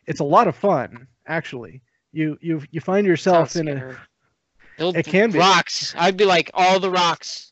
[0.07, 3.95] it's a lot of fun actually you you you find yourself Sounds in a scary.
[4.77, 5.37] Build It can be.
[5.37, 5.93] rocks.
[5.97, 7.51] I'd be like all the rocks.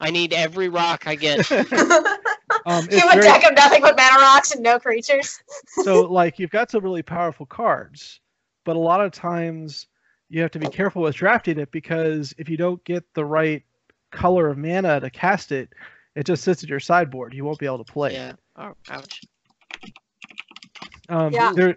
[0.00, 1.50] I need every rock I get.
[1.52, 5.38] um you it's would very, deck of nothing but mana rocks and no creatures.
[5.82, 8.20] so like you've got some really powerful cards
[8.64, 9.86] but a lot of times
[10.28, 13.62] you have to be careful with drafting it because if you don't get the right
[14.10, 15.70] color of mana to cast it
[16.14, 18.14] it just sits at your sideboard you won't be able to play it.
[18.14, 18.32] yeah.
[18.56, 19.22] Oh, ouch.
[21.08, 21.52] Um, Yeah.
[21.54, 21.76] there,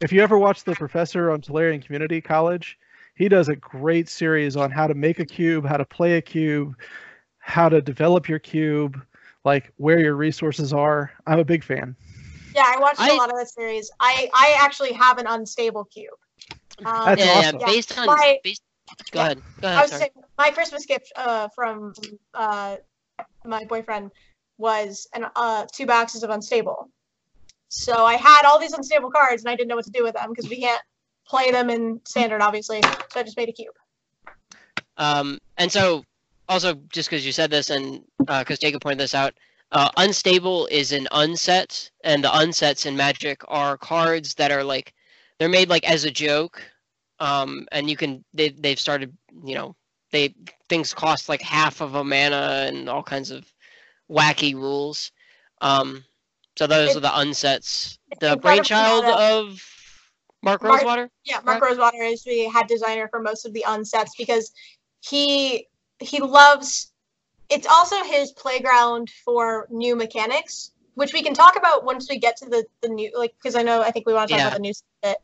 [0.00, 2.78] if you ever watch the professor on Tolarian Community College,
[3.14, 6.22] he does a great series on how to make a cube, how to play a
[6.22, 6.76] cube,
[7.38, 9.00] how to develop your cube,
[9.44, 11.12] like where your resources are.
[11.26, 11.94] I'm a big fan.
[12.54, 13.90] Yeah, I watched a I- lot of that series.
[14.00, 16.08] I I actually have an unstable cube.
[16.84, 17.60] Um, That's yeah, awesome.
[17.60, 17.66] yeah.
[17.66, 18.62] Based on My- based.
[19.12, 19.24] Go yeah.
[19.26, 19.42] ahead.
[19.60, 20.00] Go I was Sorry.
[20.00, 21.94] saying, my Christmas gift uh, from
[22.34, 22.76] uh,
[23.44, 24.10] my boyfriend
[24.58, 26.90] was an uh, two boxes of unstable.
[27.74, 30.14] So I had all these unstable cards and I didn't know what to do with
[30.14, 30.80] them because we can't
[31.26, 32.80] play them in standard, obviously.
[33.10, 33.74] So I just made a cube.
[34.96, 36.04] Um, and so
[36.48, 39.34] also just because you said this and because Jacob pointed this out,
[39.72, 44.94] uh, unstable is an unset, and the unsets in Magic are cards that are like
[45.38, 46.62] they're made like as a joke,
[47.18, 49.12] um, and you can they they've started
[49.44, 49.74] you know
[50.12, 50.32] they
[50.68, 53.52] things cost like half of a mana and all kinds of
[54.08, 55.10] wacky rules.
[55.60, 56.04] Um,
[56.56, 57.98] so those are the unsets.
[58.20, 59.60] The brainchild of
[60.42, 61.10] Mark Mark- Rosewater.
[61.24, 64.52] Yeah, Mark Rosewater is the head designer for most of the unsets because
[65.00, 65.66] he
[65.98, 66.92] he loves.
[67.50, 72.36] It's also his playground for new mechanics, which we can talk about once we get
[72.38, 74.46] to the the new like because I know I think we want to talk Yeah.
[74.48, 75.18] about the new bit.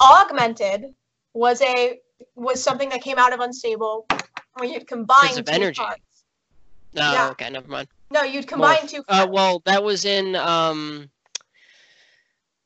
[0.00, 0.94] Augmented
[1.34, 1.98] was a
[2.34, 4.06] was something that came out of Unstable
[4.54, 5.80] where you combine of two energy.
[5.80, 6.02] cards.
[6.92, 7.30] No, oh, Yeah.
[7.30, 7.88] okay, never mind.
[8.10, 9.02] No, you'd combine two.
[9.08, 11.08] Uh, well, that was in um,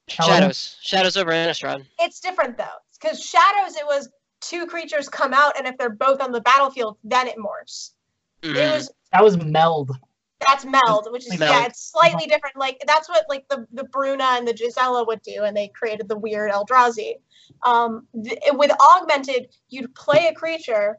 [0.08, 0.76] Shadows.
[0.82, 1.84] Shadows over Innistrad.
[2.00, 2.64] it's different though,
[3.00, 4.08] because shadows it was
[4.40, 7.92] two creatures come out, and if they're both on the battlefield, then it morphs.
[8.42, 8.72] It Mhm.
[8.74, 9.90] was That was meld.
[10.46, 11.50] that's meld, which is Meld.
[11.50, 12.56] yeah, it's slightly different.
[12.56, 16.08] Like that's what like the the Bruna and the Gisela would do, and they created
[16.08, 17.14] the weird Eldrazi.
[17.62, 20.98] Um, th- with augmented, you'd play a creature,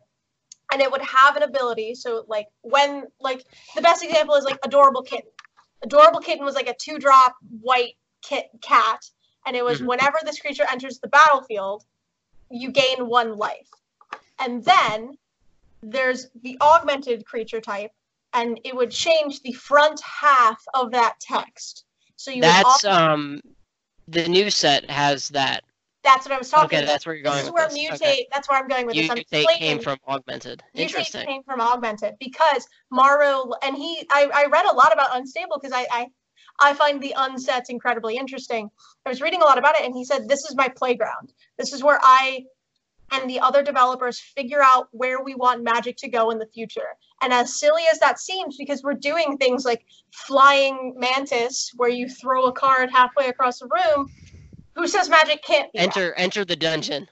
[0.72, 1.96] and it would have an ability.
[1.96, 5.32] So like when like the best example is like adorable kitten.
[5.84, 9.00] Adorable kitten was like a two drop white kit cat,
[9.46, 9.88] and it was Mhm.
[9.88, 11.84] whenever this creature enters the battlefield,
[12.50, 13.70] you gain one life,
[14.40, 15.18] and then
[15.84, 17.92] there's the augmented creature type
[18.36, 21.86] and it would change the front half of that text.
[22.18, 23.42] So you would That's um,
[24.08, 25.64] the new set has that.
[26.06, 26.94] That's what I was talking Okay, about.
[26.94, 27.38] that's where you're going.
[27.38, 27.78] this is where this.
[27.78, 27.96] mutate.
[27.96, 28.28] Okay.
[28.32, 29.10] That's where I'm going with this.
[29.10, 30.64] I'm Mutate came from augmented.
[30.76, 31.22] Interesting.
[31.22, 34.06] Mutate came from augmented because Maro and he.
[34.12, 36.08] I, I read a lot about unstable because I, I
[36.60, 38.70] I find the unsets incredibly interesting.
[39.06, 41.34] I was reading a lot about it, and he said this is my playground.
[41.58, 42.46] This is where I
[43.12, 46.88] and the other developers figure out where we want magic to go in the future.
[47.22, 52.10] And as silly as that seems, because we're doing things like flying mantis, where you
[52.10, 54.10] throw a card halfway across the room,
[54.76, 55.80] who says magic can't be?
[55.80, 55.84] that?
[55.84, 57.08] Enter enter the dungeon.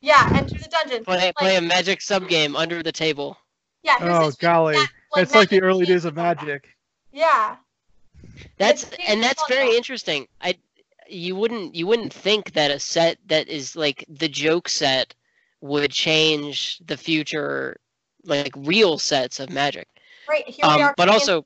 [0.00, 1.04] Yeah, enter the dungeon.
[1.04, 3.36] Play play a magic sub game under the table.
[3.82, 6.68] Yeah, who Oh says golly, that, that's like the early days of magic.
[7.12, 7.56] Yeah.
[8.58, 9.76] That's and that's very though.
[9.76, 10.26] interesting.
[10.40, 10.54] I
[11.08, 15.14] you wouldn't you wouldn't think that a set that is like the joke set
[15.60, 17.78] would change the future
[18.24, 19.88] like real sets of magic.
[20.28, 20.46] Right.
[20.48, 20.94] Here we Um, are.
[20.96, 21.44] but also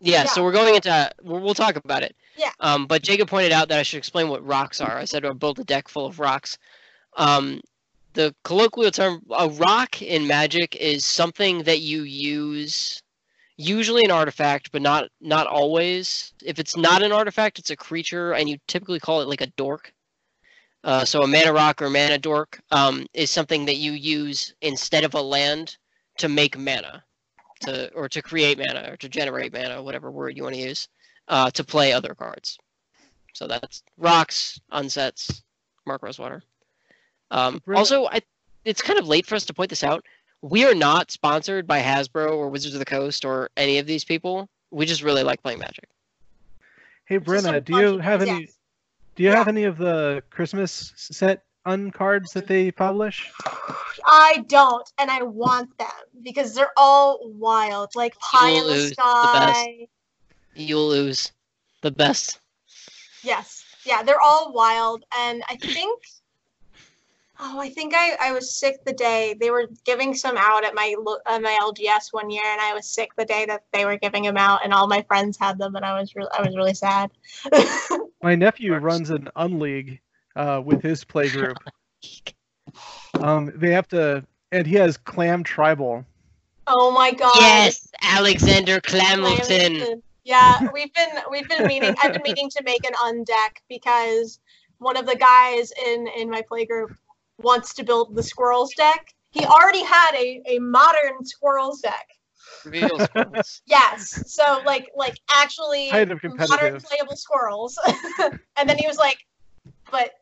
[0.00, 2.16] yeah, so we're going into we'll, we'll talk about it.
[2.40, 2.52] Yeah.
[2.60, 4.96] Um, but Jacob pointed out that I should explain what rocks are.
[4.96, 6.56] I said I built a deck full of rocks.
[7.18, 7.60] Um,
[8.14, 13.02] the colloquial term a rock in magic is something that you use
[13.58, 18.32] usually an artifact but not not always if it's not an artifact it's a creature
[18.32, 19.92] and you typically call it like a dork
[20.82, 25.04] uh, so a mana rock or mana dork um, is something that you use instead
[25.04, 25.76] of a land
[26.16, 27.04] to make mana
[27.60, 30.88] to or to create mana or to generate mana whatever word you want to use
[31.30, 32.58] uh, to play other cards
[33.32, 35.42] so that's rocks unsets
[35.86, 36.42] mark rosewater
[37.30, 38.20] um, also I,
[38.64, 40.04] it's kind of late for us to point this out
[40.42, 44.04] we are not sponsored by Hasbro or Wizards of the Coast or any of these
[44.04, 44.48] people.
[44.70, 45.88] We just really like playing Magic.
[47.04, 48.42] Hey Just Brenna, do you have any?
[48.42, 48.56] yes.
[49.16, 49.36] Do you Yeah.
[49.36, 53.30] have any of the Christmas set uncards that they publish?
[54.06, 55.88] I don't, and I want them
[56.22, 59.88] because they're all wild, like pie in the lose the sky.
[60.54, 61.32] You'll lose
[61.82, 62.38] the best.
[63.22, 66.02] Yes, yeah, they're all wild, and I think.
[67.42, 70.74] Oh, I think I, I was sick the day they were giving some out at
[70.74, 73.86] my lo- at my LGS one year, and I was sick the day that they
[73.86, 76.42] were giving them out, and all my friends had them, and I was re- I
[76.42, 77.10] was really sad.
[78.22, 79.98] My nephew runs an unleague
[80.36, 81.56] uh, with his playgroup.
[83.14, 86.04] Um, they have to, and he has Clam Tribal.
[86.66, 87.36] oh my god!
[87.36, 90.00] Yes, Alexander Clamilton.
[90.30, 90.66] Lamington.
[90.66, 91.94] Yeah, we've been we've been meeting.
[92.02, 94.38] I've been meaning to make an undeck because
[94.78, 96.94] one of the guys in in my playgroup
[97.38, 99.14] wants to build the squirrels deck.
[99.30, 102.06] He already had a a modern squirrels deck.
[102.64, 103.62] Real squirrels.
[103.66, 107.78] Yes, so like like actually modern playable squirrels.
[108.56, 109.18] and then he was like,
[109.90, 110.12] "But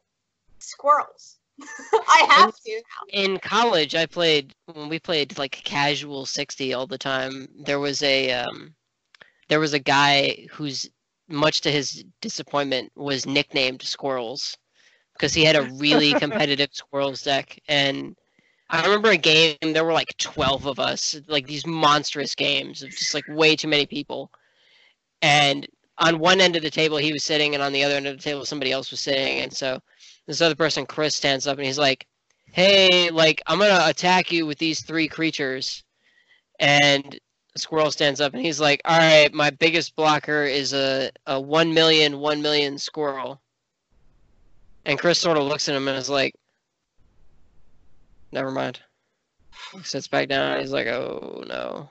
[0.59, 6.75] squirrels, I have to now." In college, I played when we played like casual sixty
[6.75, 7.49] all the time.
[7.65, 8.75] There was a um,
[9.49, 10.89] there was a guy who's
[11.29, 14.57] much to his disappointment was nicknamed Squirrels
[15.15, 18.17] because he had a really competitive Squirrels deck and.
[18.71, 19.57] I remember a game.
[19.63, 23.67] There were like twelve of us, like these monstrous games of just like way too
[23.67, 24.31] many people.
[25.23, 28.07] And on one end of the table he was sitting, and on the other end
[28.07, 29.41] of the table somebody else was sitting.
[29.41, 29.81] And so
[30.27, 32.07] this other person, Chris, stands up and he's like,
[32.53, 35.83] "Hey, like I'm gonna attack you with these three creatures."
[36.61, 37.19] And
[37.59, 41.75] squirrel stands up and he's like, "All right, my biggest blocker is a a one
[41.75, 43.41] million one million squirrel."
[44.85, 46.35] And Chris sort of looks at him and is like,
[48.33, 48.81] "Never mind."
[49.73, 50.53] He sits back down.
[50.53, 51.91] And he's like, "Oh no."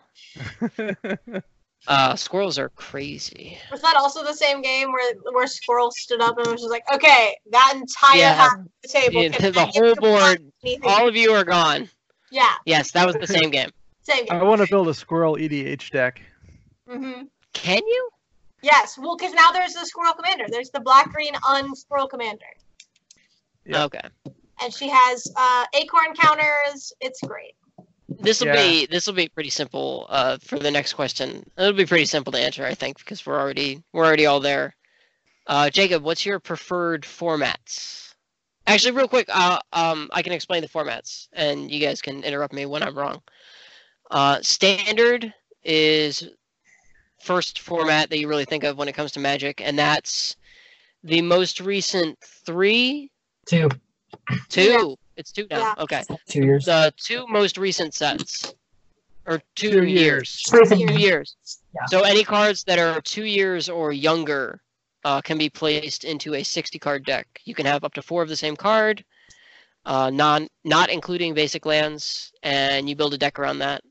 [1.88, 3.58] Uh, squirrels are crazy.
[3.72, 6.84] Was that also the same game where where squirrel stood up and was just like,
[6.94, 8.34] "Okay, that entire Yeah.
[8.34, 10.52] half of the table, Yeah, the I whole board,
[10.84, 11.90] all of you are gone.
[12.30, 13.70] yeah, Yes, that was the same game.
[14.10, 14.26] Same.
[14.30, 16.22] I want to build a squirrel EDH deck.
[16.90, 18.10] hmm Can you?
[18.62, 20.46] Yes, well, because now there's the squirrel commander.
[20.50, 22.46] There's the black green unsquirrel commander,
[23.66, 23.84] Yeah.
[23.86, 24.02] Okay.
[24.62, 26.92] and she has uh, acorn counters.
[27.00, 27.54] It's great.
[28.20, 28.56] This will Yeah.
[28.56, 31.44] be this will be pretty simple uh, for the next question.
[31.58, 34.76] It'll be pretty simple to answer, I think, because we're already we're already all there.
[35.46, 38.16] Uh, Jacob, what's your preferred formats?
[38.66, 42.54] Actually, real quick, uh, um, I can explain the formats, and you guys can interrupt
[42.54, 43.22] me when I'm wrong.
[44.10, 45.34] Uh, standard
[45.64, 46.30] is
[47.22, 50.36] first format that you really think of when it comes to Magic, and that's
[51.04, 53.10] the most recent three,
[53.46, 53.70] Two,
[54.50, 54.96] two.
[55.16, 55.60] It's two now.
[55.60, 55.84] Yeah.
[55.84, 56.66] Okay, two years.
[56.66, 58.54] the two most recent sets,
[59.26, 60.44] or two, Two years.
[60.52, 60.70] years.
[60.70, 61.36] Two years.
[61.74, 61.86] Yeah.
[61.88, 64.62] So any cards that are two years or younger
[65.06, 67.28] uh, can be placed into a 60 card deck.
[67.46, 69.04] You can have up to four of the same card,
[69.86, 73.82] uh, non not including basic lands, and you build a deck around that.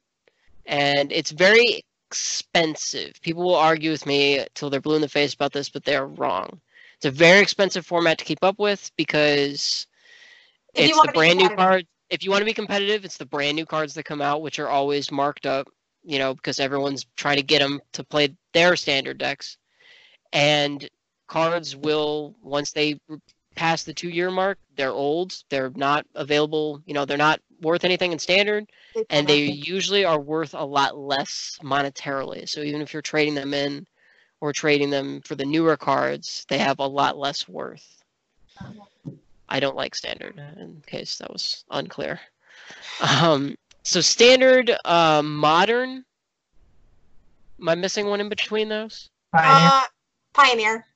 [0.66, 3.20] And it's very expensive.
[3.22, 6.06] People will argue with me till they're blue in the face about this, but they're
[6.06, 6.60] wrong.
[6.96, 9.86] It's a very expensive format to keep up with because
[10.74, 11.56] If it's the brand new competitive.
[11.56, 11.86] card.
[12.10, 14.58] If you want to be competitive, it's the brand new cards that come out, which
[14.58, 15.68] are always marked up,
[16.04, 19.58] you know, because everyone's trying to get them to play their standard decks.
[20.32, 20.88] And
[21.26, 23.00] cards will, once they
[23.56, 25.42] pass the two year mark, they're old.
[25.50, 28.66] They're not available, you know, they're not worth anything in standard.
[29.10, 32.48] And they usually are worth a lot less monetarily.
[32.48, 33.86] So even if you're trading them in
[34.40, 38.02] or trading them for the newer cards, they have a lot less worth.
[39.48, 42.20] I don't like standard, in case that was unclear.
[43.00, 46.04] Um, so standard, uh, modern.
[47.60, 49.08] Am I missing one in between those?
[49.32, 49.70] Pioneer.
[49.72, 49.82] Uh,
[50.34, 50.86] Pioneer.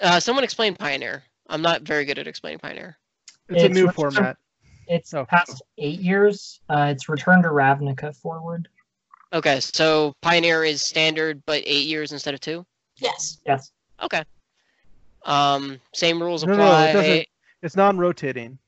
[0.00, 1.22] Uh, someone explain Pioneer.
[1.48, 2.98] I'm not very good at explaining Pioneer.
[3.48, 4.36] It's, a new format.
[4.88, 5.24] It's oh.
[5.24, 6.60] past eight years.
[6.68, 8.68] Uh, it's Return to Ravnica forward.
[9.32, 12.64] Okay, so Pioneer is standard, but eight years instead of two.
[12.98, 13.38] Yes.
[13.46, 13.72] Yes.
[14.02, 14.22] Okay.
[15.24, 16.84] Um, same rules No, apply.
[16.84, 17.28] no, it doesn't-
[17.62, 18.58] It's non-rotating.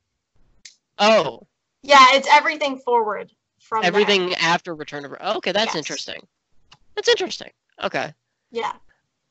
[0.98, 1.46] Oh,
[1.82, 3.88] Yeah, it's everything forward from there.
[3.88, 5.14] everything after Return of.
[5.20, 5.76] oh, Okay, that's Yes.
[5.76, 6.26] interesting.
[6.94, 7.50] That's interesting.
[7.82, 8.12] Okay.
[8.50, 8.72] Yeah.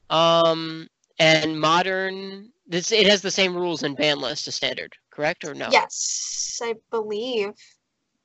[0.10, 0.88] Um,
[1.20, 2.52] and modern.
[2.68, 5.70] This it has the same rules in ban list as standard, correct or no?
[5.72, 7.52] Yes, I believe.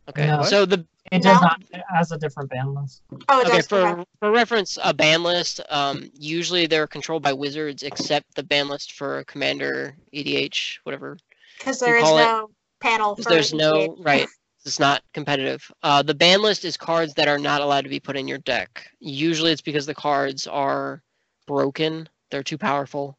[0.08, 0.26] Okay.
[0.26, 0.42] No.
[0.42, 1.48] So the It does No.
[1.48, 1.62] not.
[1.72, 3.02] It has a different ban list.
[3.28, 3.66] Oh, it okay does.
[3.66, 4.04] for okay.
[4.18, 5.60] for reference, a ban list.
[5.68, 11.18] Um, usually they're controlled by wizards, except the ban list for commander, EDH, whatever
[11.58, 13.14] Because you there is call it- no panel.
[13.14, 14.26] Because For there's no right.
[14.64, 15.70] It's not competitive.
[15.82, 18.38] Uh, the ban list is cards that are not allowed to be put in your
[18.38, 18.86] deck.
[19.00, 21.02] Usually, it's because the cards are
[21.46, 22.08] broken.
[22.30, 23.18] They're too powerful,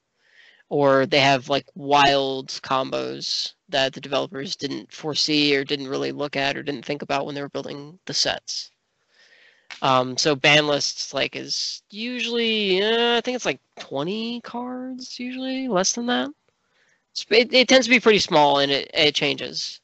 [0.71, 6.37] or they have like wild combos that the developers didn't foresee or didn't really look
[6.37, 8.71] at or didn't think about when they were building the sets.
[9.81, 15.67] Um, so ban lists like is usually uh, I think it's like 20 cards usually
[15.67, 16.29] less than that.
[17.29, 19.81] It, it tends to be pretty small and it, it changes.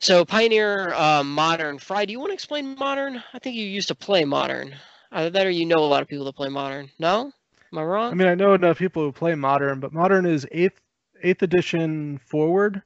[0.00, 2.04] So Pioneer, uh, Modern, Fry.
[2.04, 3.22] Do you want to explain Modern?
[3.32, 4.74] I think you used to play Modern.
[5.12, 6.90] Either that or you know a lot of people that play Modern.
[6.98, 7.32] No,
[7.72, 8.10] am I wrong?
[8.12, 10.80] I mean, I know enough people who play modern, but modern is eighth
[11.22, 12.82] eighth edition forward,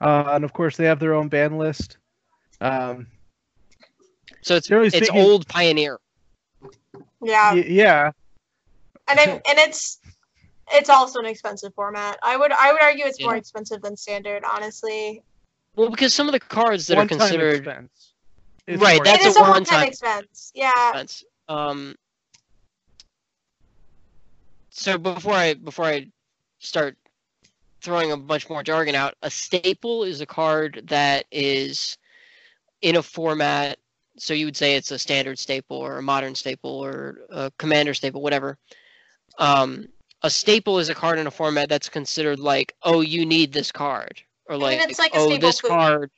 [0.00, 1.98] uh, and of course they have their own ban list.
[2.60, 3.06] Um,
[4.42, 5.98] so it's generally it's speaking- old Pioneer.
[7.22, 8.10] Yeah, y- yeah,
[9.08, 9.98] and I, and it's
[10.72, 12.18] it's also an expensive format.
[12.22, 14.42] I would I would argue it's more expensive than standard.
[14.44, 15.22] Honestly,
[15.74, 18.12] Well, because some of the cards that are one-time considered expense.
[18.68, 20.50] Right, That's it is a a one-time one-time expense.
[20.54, 20.72] Yeah.
[20.88, 21.24] expense.
[21.48, 21.94] Um,
[24.76, 26.06] so before I before I
[26.58, 26.96] start
[27.80, 31.96] throwing a bunch more jargon out, a staple is a card that is
[32.82, 33.78] in a format.
[34.18, 37.94] So you would say it's a standard staple or a modern staple or a commander
[37.94, 38.58] staple, whatever.
[39.38, 39.86] Um,
[40.22, 43.70] a staple is a card in a format that's considered like, oh, you need this
[43.72, 45.68] card, or like, it's like a oh, staple this food.
[45.68, 46.10] card.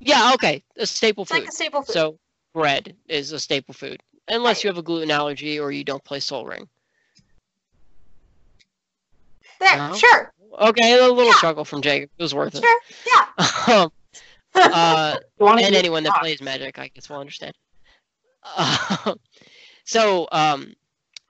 [0.00, 1.40] Yeah, okay, a staple It's food.
[1.40, 1.92] like a staple food.
[1.92, 2.18] So
[2.52, 4.64] bread is a staple food, unless Right.
[4.64, 6.68] you have a gluten allergy or you don't play Sol Ring.
[9.60, 9.94] There, no?
[9.94, 11.34] sure, Okay, a little Yeah.
[11.34, 12.10] chuckle from Jacob.
[12.18, 12.60] It was worth it.
[12.60, 13.26] sure, yeah.
[14.62, 15.16] Um, uh,
[15.58, 16.20] and anyone that rock.
[16.20, 17.54] plays Magic, I guess, will understand.
[18.42, 19.14] Uh,
[19.84, 20.74] so, um,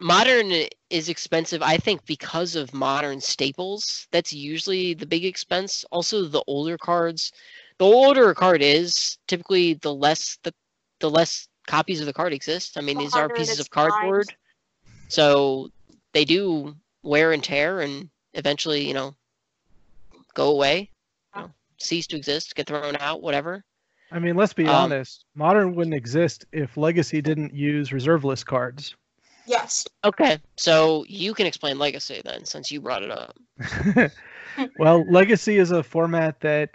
[0.01, 0.53] modern
[0.91, 4.07] is expensive, I think, because of modern staples.
[4.13, 5.85] That's usually the big expense.
[5.91, 7.33] Also, the older cards.
[7.79, 10.53] The older a card is, typically, the less the
[11.01, 12.77] the less copies of the card exist.
[12.77, 13.91] I mean, The these are pieces of to find.
[13.93, 14.35] cardboard,
[15.09, 15.69] so
[16.13, 19.15] they do wear and tear, and eventually, you know,
[20.35, 20.91] go away,
[21.35, 23.65] you know, cease to exist, get thrown out, whatever.
[24.13, 25.25] I mean, let's be Um, honest.
[25.35, 28.95] Modern wouldn't exist if Legacy didn't use reserve list cards.
[29.47, 29.87] Yes.
[30.05, 33.37] Okay, so you can explain Legacy then, since you brought it up.
[34.79, 36.71] well, Legacy is a format that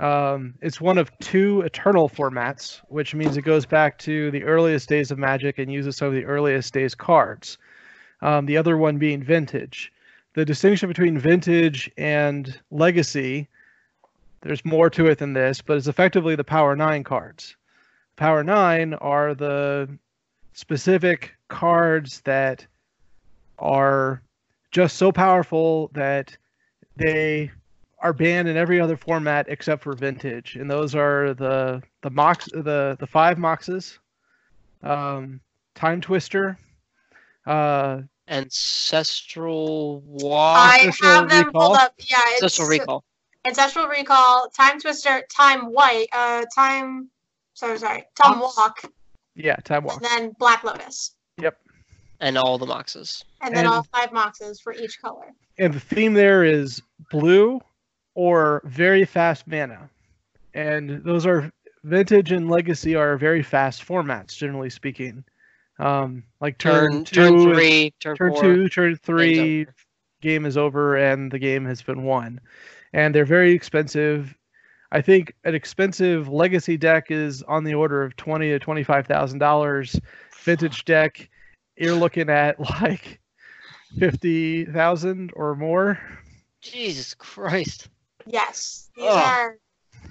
[0.00, 4.88] Um, it's one of two eternal formats, which means it goes back to the earliest
[4.88, 7.58] days of Magic and uses some of the earliest days cards.
[8.22, 9.92] Um, the other one being vintage.
[10.38, 13.48] The distinction between vintage and legacy,
[14.42, 17.56] there's more to it than this, but it's effectively the Power Nine cards.
[18.14, 19.88] Power Nine are the
[20.52, 22.64] specific cards that
[23.58, 24.22] are
[24.70, 26.36] just so powerful that
[26.94, 27.50] they
[27.98, 32.44] are banned in every other format except for vintage, and those are the the mox
[32.52, 33.98] the the five moxes,
[34.84, 35.40] um,
[35.74, 36.56] timetwister,
[37.44, 40.58] uh, Ancestral Walk.
[40.58, 41.68] I have them Recall?
[41.68, 41.94] pulled up.
[41.98, 43.04] Yeah, it's Ancestral Recall.
[43.46, 47.08] Ancestral Recall, Timetwister, Time White, uh, Time.
[47.54, 48.56] So sorry, Time Mox.
[48.56, 48.82] Walk,
[49.34, 49.96] yeah, time walk.
[49.96, 51.58] and then Black Lotus, Yep.
[52.20, 53.24] And all the Moxes.
[53.40, 55.32] and then And- all five moxes for each color.
[55.58, 57.60] And the theme there is blue
[58.14, 59.90] or very fast mana,
[60.54, 61.50] and those are
[61.84, 65.24] vintage and legacy are very fast formats, generally speaking.
[65.78, 68.42] Um, like Turn turn, turn two, three, turn, turn four.
[68.42, 69.66] two, turn three,
[70.20, 72.40] game is over and the game has been won.
[72.92, 74.36] And they're very expensive.
[74.90, 79.06] I think an expensive legacy deck is on the order of twenty to twenty five
[79.06, 80.00] thousand dollars.
[80.42, 81.28] Vintage deck,
[81.76, 83.20] you're looking at like
[83.98, 86.00] fifty thousand or more.
[86.60, 87.88] Jesus Christ.
[88.26, 89.22] Yes, these Ugh.
[89.22, 89.58] are,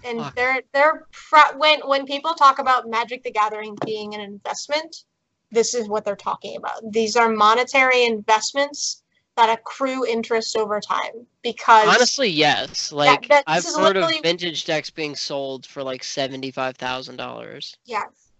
[0.03, 0.35] and Fuck.
[0.35, 5.03] they're they're fr- when when people talk about Magic the Gathering being an investment,
[5.51, 6.91] this is what they're talking about.
[6.91, 9.03] These are monetary investments
[9.35, 12.91] that accrue interest over time because Honestly, yes.
[12.91, 17.17] Like that- I've this is heard of vintage decks being sold for like seventy-five thousand
[17.17, 17.75] dollars.
[17.85, 18.31] yes,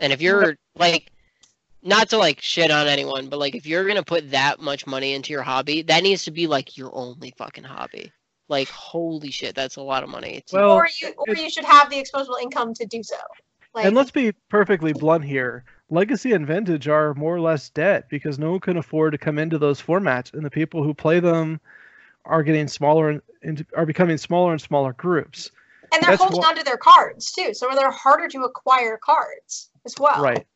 [0.00, 1.12] And if you're like,
[1.82, 5.12] not to like shit on anyone, but like if you're gonna put that much money
[5.12, 8.10] into your hobby, that needs to be like your only fucking hobby.
[8.48, 10.42] Like holy shit, that's a lot of money.
[10.46, 13.16] to- Well, or you or you should have the disposable income to do so.
[13.74, 15.64] Like, and let's be perfectly blunt here.
[15.92, 19.38] Legacy and vintage are more or less dead because no one can afford to come
[19.38, 21.60] into those formats, and the people who play them
[22.24, 25.50] are getting smaller and into, are becoming smaller and smaller groups.
[25.92, 28.96] and they're that's holding wha- on to their cards too, so they're harder to acquire
[28.96, 30.22] cards as well.
[30.22, 30.46] Right.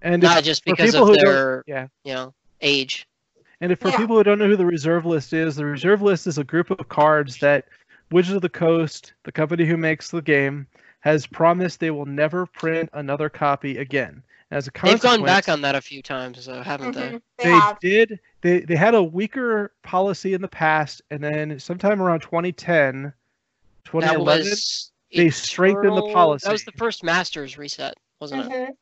[0.00, 1.88] And not if- just because people of who don't- their yeah.
[2.04, 2.32] you know
[2.62, 3.06] age.
[3.60, 3.98] And if for Yeah.
[3.98, 6.70] people who don't know who the reserve list is, the reserve list is a group
[6.70, 7.66] of cards that
[8.10, 10.66] Wizards of the Coast, the company who makes the game,
[11.00, 14.22] has promised they will never print another copy again.
[14.50, 17.12] As a They've gone back on that a few times, though, haven't they?
[17.12, 17.78] Mhm, They, they have.
[17.80, 23.12] did they they had a weaker policy in the past and then sometime around 2010
[24.00, 26.46] That 2011 was they strengthened the policy.
[26.46, 28.52] That was the first Masters reset, wasn't it?
[28.52, 28.76] Mhm.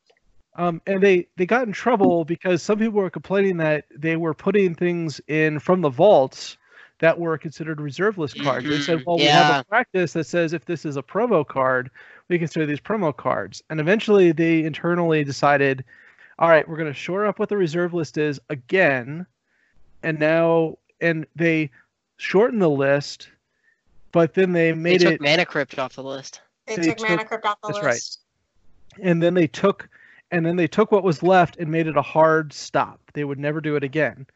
[0.57, 4.35] um, and they they got in trouble because some people were complaining that they were
[4.35, 6.57] putting things in from the vaults
[7.01, 8.69] that were considered reserve list cards.
[8.71, 11.47] They said, Mhm, "Well, we have a practice that says if this is a promo
[11.47, 11.91] card,
[12.29, 15.85] we can consider these promo cards." And eventually, they internally decided,
[16.39, 19.27] "All right, we're going to shore up what the reserve list is again,"
[20.03, 21.71] and now and they
[22.17, 23.29] shortened the list,
[24.13, 26.41] but then they made They made took it Mana Crypt off the list.
[26.67, 27.93] They, They took took- Mana Crypt off the that's right.
[27.93, 28.21] list.
[29.03, 29.89] and then they took
[30.31, 33.39] and then they took what was left and made it a hard stop they would
[33.39, 34.27] never do it again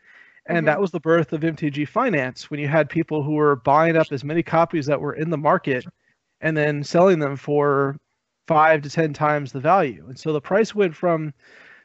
[0.47, 0.67] and Mhm.
[0.67, 4.13] that was the birth of mtg finance when you had people who were buying up
[4.13, 5.87] as many copies that were in the market
[6.41, 7.97] and then selling them for
[8.47, 11.33] five to ten times the value and so the price went from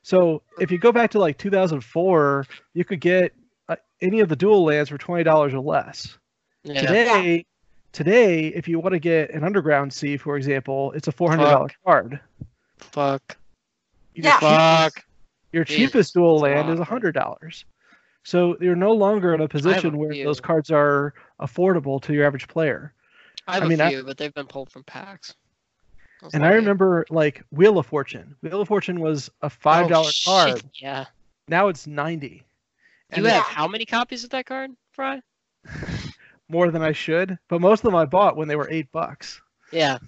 [0.02, 3.34] so if you go back to like 2004 you could get
[3.70, 6.18] uh, any of the dual lands for $20 or less
[6.64, 6.82] Yeah.
[6.82, 7.46] today
[7.92, 12.20] today if you want to get an underground sea for example it's a $400 card
[12.78, 13.38] Fuck.
[14.16, 14.40] Your Yeah.
[14.40, 15.06] cheapest- Fuck.
[15.54, 17.64] Your cheapest dual land is hundred dollars.
[18.24, 22.50] So you're no longer in a position where those cards are affordable to your average
[22.50, 22.94] player.
[23.48, 25.36] I have I mean, a I- few, but they've been pulled from packs.
[26.22, 26.58] was And I lucky.
[26.58, 28.36] remember like Wheel of Fortune.
[28.42, 30.64] Wheel of Fortune was a oh, five dollar Oh, card.
[30.82, 31.06] Yeah.
[31.48, 32.44] Now it's ninety.
[33.16, 35.22] You have how many copies of that card, Fry?
[36.50, 39.42] more than I should, but most of them I bought when they were eight bucks.
[39.72, 40.00] Yeah.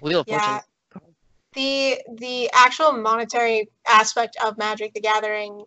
[0.00, 0.60] Wheel of Yeah.
[0.92, 1.14] Fortune.
[1.54, 5.64] The the actual monetary aspect of Magic the Gathering.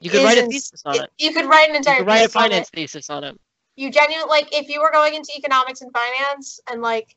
[0.00, 1.10] You could write a thesis on it.
[1.18, 1.96] You could write an entire.
[1.96, 2.50] You entire could write a thesis on it.
[2.50, 3.40] finance thesis on it.
[3.76, 7.16] You genuinely like if you were going into economics and finance and like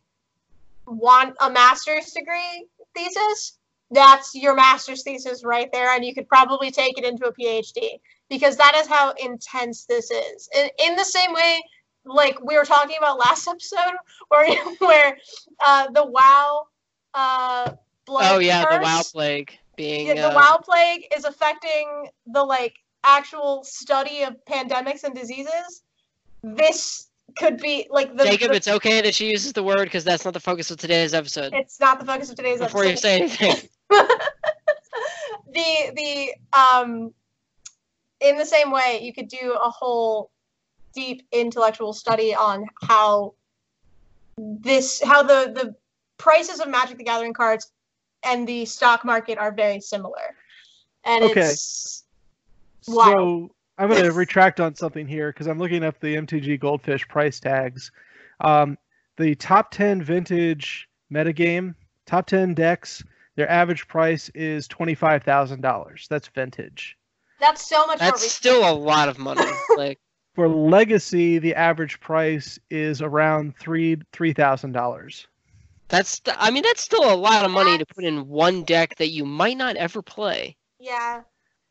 [0.86, 3.58] want a master's degree thesis
[3.92, 8.00] that's your master's thesis right there and you could probably take it into a phd
[8.30, 11.60] because that is how intense this is in, in the same way
[12.06, 13.96] like we were talking about last episode
[14.30, 15.18] where where
[15.66, 16.66] uh the wow
[17.14, 17.72] uh
[18.10, 22.74] Oh yeah, the WoW plague being yeah, the uh, WoW plague is affecting the like
[23.04, 25.84] actual study of pandemics and diseases.
[26.44, 30.04] This could be like the, Jacob, the- it's okay that she uses the word because
[30.04, 31.54] that's not the focus of today's episode.
[31.54, 32.68] it's not the focus of today's episode.
[32.68, 33.70] Before you say anything,
[35.52, 37.14] the the um
[38.22, 40.32] in the same way you could do a whole
[40.94, 43.34] deep intellectual study on how
[44.38, 45.76] this how the the
[46.18, 47.72] prices of magic the gathering cards
[48.24, 50.36] and the stock market are very similar
[51.06, 51.40] and Okay.
[51.42, 52.04] it's
[52.88, 53.50] wild.
[53.50, 57.08] So I'm going to retract on something here because I'm looking up the MTG Goldfish
[57.08, 57.92] price tags.
[58.42, 58.78] Um,
[59.18, 61.76] the top 10 vintage metagame,
[62.06, 63.04] top 10 decks,
[63.36, 66.08] their average price is $25,000.
[66.10, 66.98] That's vintage.
[67.40, 68.32] that's so much that's research.
[68.32, 69.42] still a lot of money.
[69.78, 69.98] Like,
[70.36, 75.26] For legacy, the average price is around three three thousand dollars.
[75.88, 78.96] that's st- I mean that's still a lot of money to put in one deck
[78.98, 80.58] that you might not ever play.
[80.80, 81.22] yeah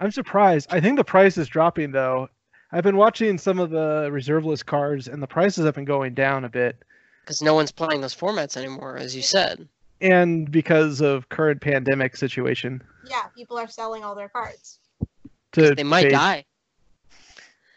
[0.01, 0.69] I'm surprised.
[0.71, 2.29] I think the price is dropping though.
[2.73, 6.13] I've been watching some of the reserve list cards, and the prices have been going
[6.15, 6.77] down a bit.
[7.25, 9.67] because no one's playing those formats anymore, as you said.
[10.01, 12.81] and because of current pandemic situation
[13.11, 14.79] yeah people are selling all their cards
[15.53, 16.45] to They might pay- die.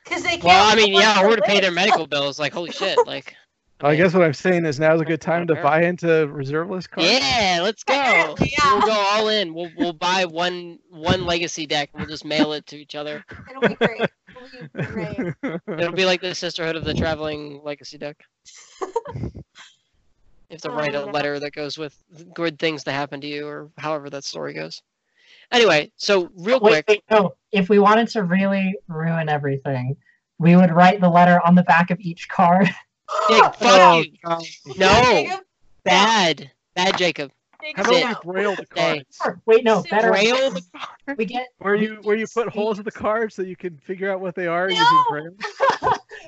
[0.03, 2.37] because they can't Well, I mean, yeah, to or to pay their medical bills.
[2.39, 2.97] Like, holy shit!
[3.07, 3.35] Like,
[3.83, 6.91] i guess what i'm saying is now's a good time to buy into reserve list
[6.91, 7.93] cards yeah, let's go.
[7.93, 8.73] Yeah.
[8.73, 9.53] We'll go all in.
[9.53, 11.89] We'll we'll buy one one legacy deck.
[11.93, 13.23] We'll just mail it to each other.
[13.49, 17.97] it'll be great it'll be great It'll be like the Sisterhood of the Traveling Legacy
[17.97, 18.17] deck.
[20.51, 21.97] You have to Oh, write a oh, letter that goes with
[22.33, 24.81] good things to happen to you, or however that story goes.
[25.51, 27.35] Anyway, so real Wait, quick, wait, no.
[27.53, 29.95] If we wanted to really ruin everything,
[30.39, 32.69] we would write the letter on the back of each card.
[33.29, 34.11] Jake, fuck Oh, you.
[34.23, 34.43] God.
[34.77, 35.39] No,
[35.83, 37.31] bad, bad, Jacob.
[37.61, 38.03] Jacob, how Sit.
[38.03, 38.31] about no.
[38.31, 40.09] we braille the cards Wait, no, better.
[40.09, 40.63] Braille the
[41.17, 42.53] We get where you where you put Sleeves.
[42.55, 45.03] holes in the cards so you can figure out what they are using No!
[45.09, 45.35] braille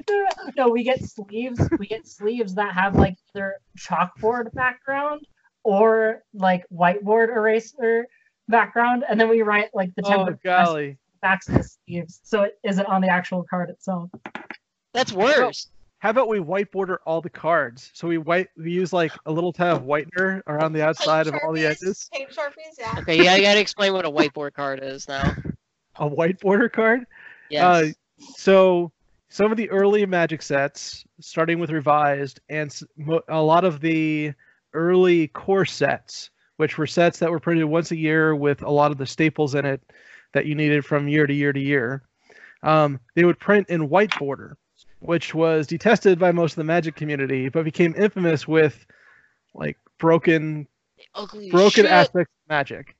[0.09, 0.25] no,
[0.57, 1.59] no, we get sleeves.
[1.79, 5.25] We get sleeves that have like either chalkboard background
[5.63, 8.05] or like whiteboard eraser
[8.47, 12.41] background, and then we write like the oh template golly backs of the sleeves, so
[12.43, 14.09] it isn't on the actual card itself.
[14.93, 15.67] That's worse.
[16.03, 19.31] How about we white border all the cards so we white we use like a
[19.31, 22.99] little tad of whitener around the outside of all the Sharpies, edges Paint sharpies, yeah.
[22.99, 25.33] Okay, yeah, I gotta explain what a white border card is now.
[25.95, 27.05] a white border card
[27.49, 27.63] Yes.
[27.63, 28.91] Uh, so
[29.29, 32.77] some of the early magic sets starting with revised and
[33.29, 34.33] a lot of the
[34.73, 38.91] early core sets which were sets that were printed once a year with a lot
[38.91, 39.81] of the staples in it
[40.33, 42.03] that you needed from year to year to year
[42.61, 44.57] um, they would print in white border
[45.03, 48.85] which was detested by most of the magic community but became infamous with
[49.53, 50.67] like broken
[51.13, 51.91] ugly broken shit.
[51.91, 52.95] aspects of magic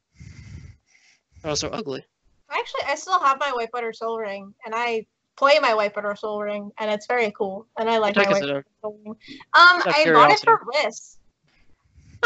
[1.42, 2.06] They're also ugly.
[2.50, 6.16] Actually, I still have my white border sol ring, and I play my white border
[6.16, 7.68] sol ring, and it's very cool.
[7.80, 9.16] And I like Check my white border sol ring.
[9.54, 11.18] Um, I bought it for Riss.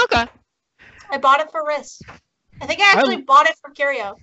[0.03, 0.25] Okay.
[1.09, 2.01] I bought it for Riss.
[2.61, 4.17] I think I actually bought it from Curio.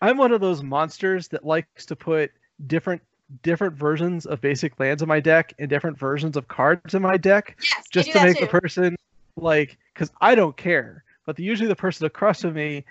[0.00, 2.30] I'm one of those monsters that likes to put
[2.66, 3.02] different
[3.42, 7.16] different versions of basic lands in my deck and different versions of cards in my
[7.16, 8.96] deck Yes, just to make that the person
[9.36, 12.84] like because I don't care, but the, usually the person across from me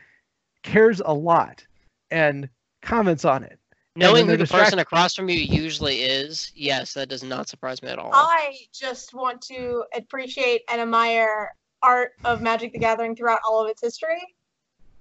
[0.63, 1.65] cares a lot
[2.09, 2.49] and
[2.81, 3.59] comments on it.
[3.95, 7.83] Knowing who the they're person across from you usually is, yes, that does not surprise
[7.83, 8.11] me at all.
[8.13, 13.69] I just want to appreciate and admire art of Magic the Gathering throughout all of
[13.69, 14.21] its history.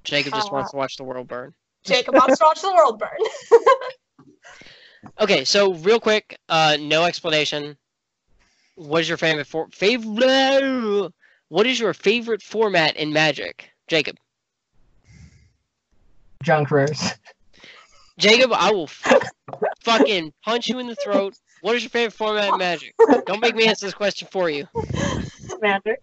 [0.03, 1.55] Jacob just uh, wants to watch the world burn.
[1.85, 3.09] Jacob wants to watch the world burn.
[5.21, 7.77] Okay, so real quick, uh, no explanation.
[8.75, 11.13] What is your favorite for favorite?
[11.49, 14.17] What is your favorite format in Magic, Jacob?
[16.43, 17.13] Junk rares.
[18.19, 19.31] Jacob, I will f-
[19.81, 21.35] fucking punch you in the throat.
[21.61, 22.95] What is your favorite format in Magic?
[23.27, 24.67] Don't make me answer this question for you.
[25.49, 25.97] Commander.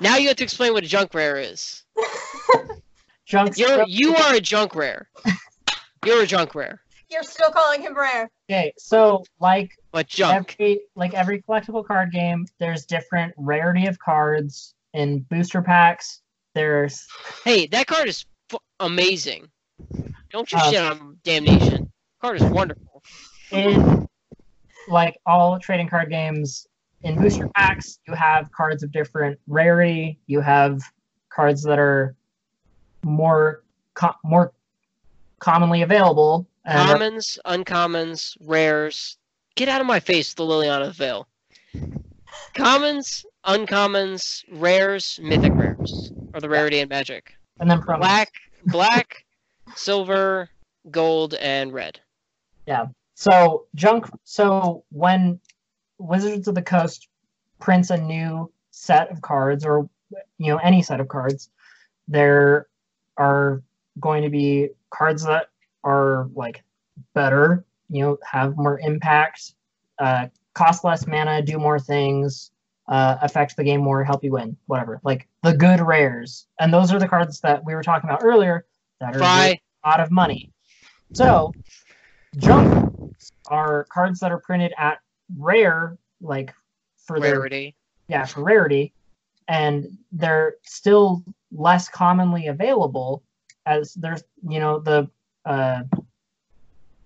[0.00, 1.82] Now you have to explain what a junk rare is.
[3.26, 3.56] Junk.
[3.56, 5.08] You're you are a junk rare.
[6.04, 6.82] You're a junk rare,
[7.14, 8.28] You're still calling him rare.
[8.50, 10.56] Okay, so like but junk.
[10.58, 16.22] every like every collectible card game, there's different rarity of cards in booster packs.
[16.56, 17.06] There's
[17.44, 19.48] Hey, that card is f- amazing.
[20.30, 21.92] Don't you Uh, shit on Damnation.
[22.20, 23.00] Card is wonderful.
[23.52, 24.08] in
[24.88, 26.66] like all trading card games
[27.04, 30.80] in booster packs you have cards of different rarity you have
[31.30, 32.14] cards that are
[33.04, 33.62] more
[33.94, 34.52] co- more
[35.38, 39.18] commonly available and Commons, uncommons, rares.
[39.54, 41.28] Get out of my face, the Liliana Veil.
[42.54, 47.34] Commons, uncommons, rares, mythic rares are the rarity and Magic.
[47.60, 48.32] and then from Black,
[48.66, 49.24] black,
[49.76, 50.48] silver,
[50.90, 52.00] gold, and red.
[52.66, 52.86] Yeah.
[53.14, 55.38] So junk so when
[55.98, 57.08] Wizards of the Coast
[57.60, 59.88] prints a new set of cards, or
[60.38, 61.50] you know any set of cards,
[62.08, 62.66] there
[63.16, 63.62] are
[64.00, 65.48] going to be cards that
[65.84, 66.62] are like
[67.14, 69.54] better, you know, have more impact,
[69.98, 72.50] uh, cost less mana, do more things,
[72.88, 75.00] uh, affect the game more, help you win, whatever.
[75.04, 78.66] Like the good rares, and those are the cards that we were talking about earlier
[79.00, 80.50] that are a lot of money.
[81.12, 81.52] So,
[82.38, 83.12] junk
[83.46, 84.98] are cards that are printed at
[85.38, 86.52] rare, like
[87.06, 87.74] for their Rarity.
[88.08, 88.92] yeah for rarity
[89.48, 93.22] and they're still less commonly available
[93.66, 95.08] as there's you know the
[95.44, 95.82] uh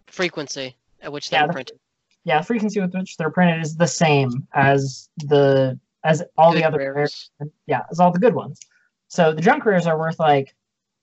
[0.07, 1.79] Frequency at which they're the- printed.
[2.25, 6.79] yeah frequency with which they're printed is the same as the as all the other
[6.79, 7.31] rares.
[7.41, 8.61] rares yeah as all the good ones
[9.09, 10.55] so the junk rares are worth like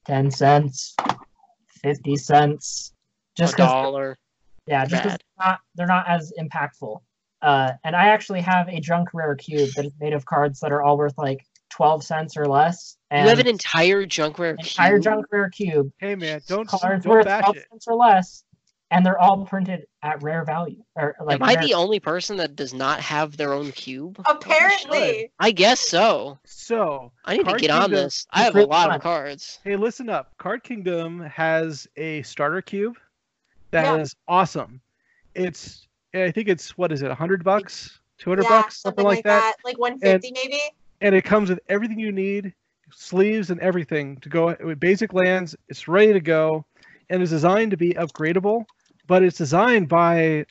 [0.05, 0.95] 10 cents
[1.81, 2.93] 50 cents
[3.35, 4.17] just a dollar.
[4.67, 5.21] yeah just 'cause Bad.
[5.37, 6.99] they're not they're not as impactful
[7.41, 10.71] uh and i actually have a junk rare cube that is made of cards that
[10.71, 11.45] are all worth like
[11.75, 15.03] 12 cents or less and you have an entire junk rare entire cube?
[15.03, 17.65] junk rare cube Hey man, don't cards don't worth bash 12 it.
[17.69, 18.43] cents or less
[18.91, 22.55] and they're all printed at rare value or like Am I the only person that
[22.55, 24.21] does not have their own cube?
[24.25, 26.37] Apparently, I guess so.
[26.45, 28.25] So I need Card to get on this.
[28.31, 28.95] I have a lot fun.
[28.95, 29.59] of cards.
[29.63, 30.31] Hey, listen up.
[30.37, 32.95] Card Kingdom has a starter cube
[33.71, 34.33] that is Yeah.
[34.35, 34.79] awesome.
[35.33, 39.23] It's I think it's what is it, hundred bucks, two hundred yeah, bucks, something, like
[39.25, 39.55] that.
[39.65, 40.61] like 150 maybe.
[41.01, 42.53] And it comes with everything you need,
[42.91, 45.55] sleeves and everything to go with basic lands.
[45.67, 46.65] It's ready to go,
[47.09, 48.65] and it's designed to be upgradable.
[49.07, 50.45] But it's designed by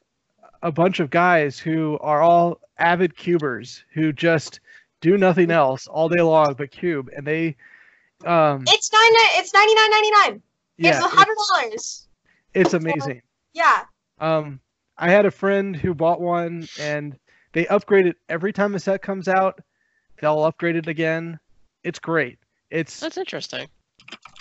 [0.62, 4.60] a bunch of guys who are all avid cubers who just
[5.00, 7.56] do nothing else all day long but cube, and they.
[8.24, 9.02] Um, It's nine.
[9.36, 10.40] It's 99.99.
[10.78, 12.08] yeah, it's a hundred dollars.
[12.54, 13.20] it's amazing.
[13.52, 13.84] Yeah.
[14.18, 14.60] Um,
[14.96, 17.18] I had a friend who bought one, and
[17.52, 19.60] they upgrade it every time a set comes out.
[20.20, 21.38] They'll upgrade it again.
[21.82, 22.38] It's great.
[22.70, 23.66] It's That's interesting.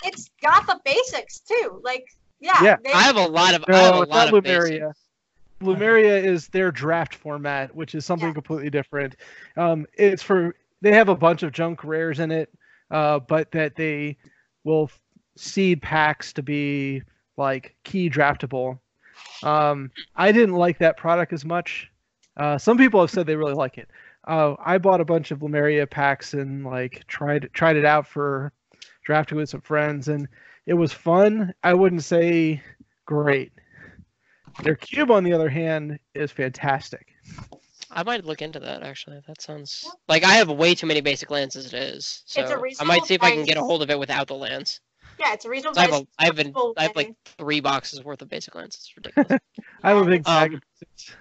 [0.04, 1.80] It's got the basics too.
[1.84, 2.06] Like
[2.40, 2.62] yeah.
[2.62, 2.76] Yeah.
[2.82, 3.64] they- I have a lot of.
[3.68, 4.70] I have a no, lot not of Lumeria.
[4.80, 5.00] basics.
[5.62, 8.34] Lumeria is their draft format, which is something Yeah.
[8.34, 9.16] completely different.
[9.56, 12.50] Um, it's for they have a bunch of junk rares in it,
[12.90, 14.16] uh, but that they
[14.64, 14.90] will
[15.36, 17.02] seed packs to be
[17.36, 18.78] like key draftable.
[19.42, 21.90] Um, I didn't like that product as much.
[22.36, 23.88] Uh, some people have said they really like it.
[24.26, 28.52] Uh, I bought a bunch of Lemuria packs and like tried tried it out for
[29.04, 30.26] drafting with some friends, and
[30.66, 31.52] it was fun.
[31.62, 32.62] I wouldn't say
[33.04, 33.52] great.
[34.62, 37.08] Their cube, on the other hand, is fantastic.
[37.90, 39.20] I might look into that actually.
[39.26, 42.22] That sounds like I have way too many basic lands as it is.
[42.24, 44.26] So It's a I might see if I can get a hold of it without
[44.26, 44.80] the lands.
[45.18, 46.00] yeah, it's a reasonable 'Cause I have price.
[46.02, 48.76] a, I have, an, I have like three boxes worth of basic lands.
[48.76, 49.38] It's ridiculous.
[49.84, 50.54] I have a big Um, bag.
[50.54, 51.16] of six.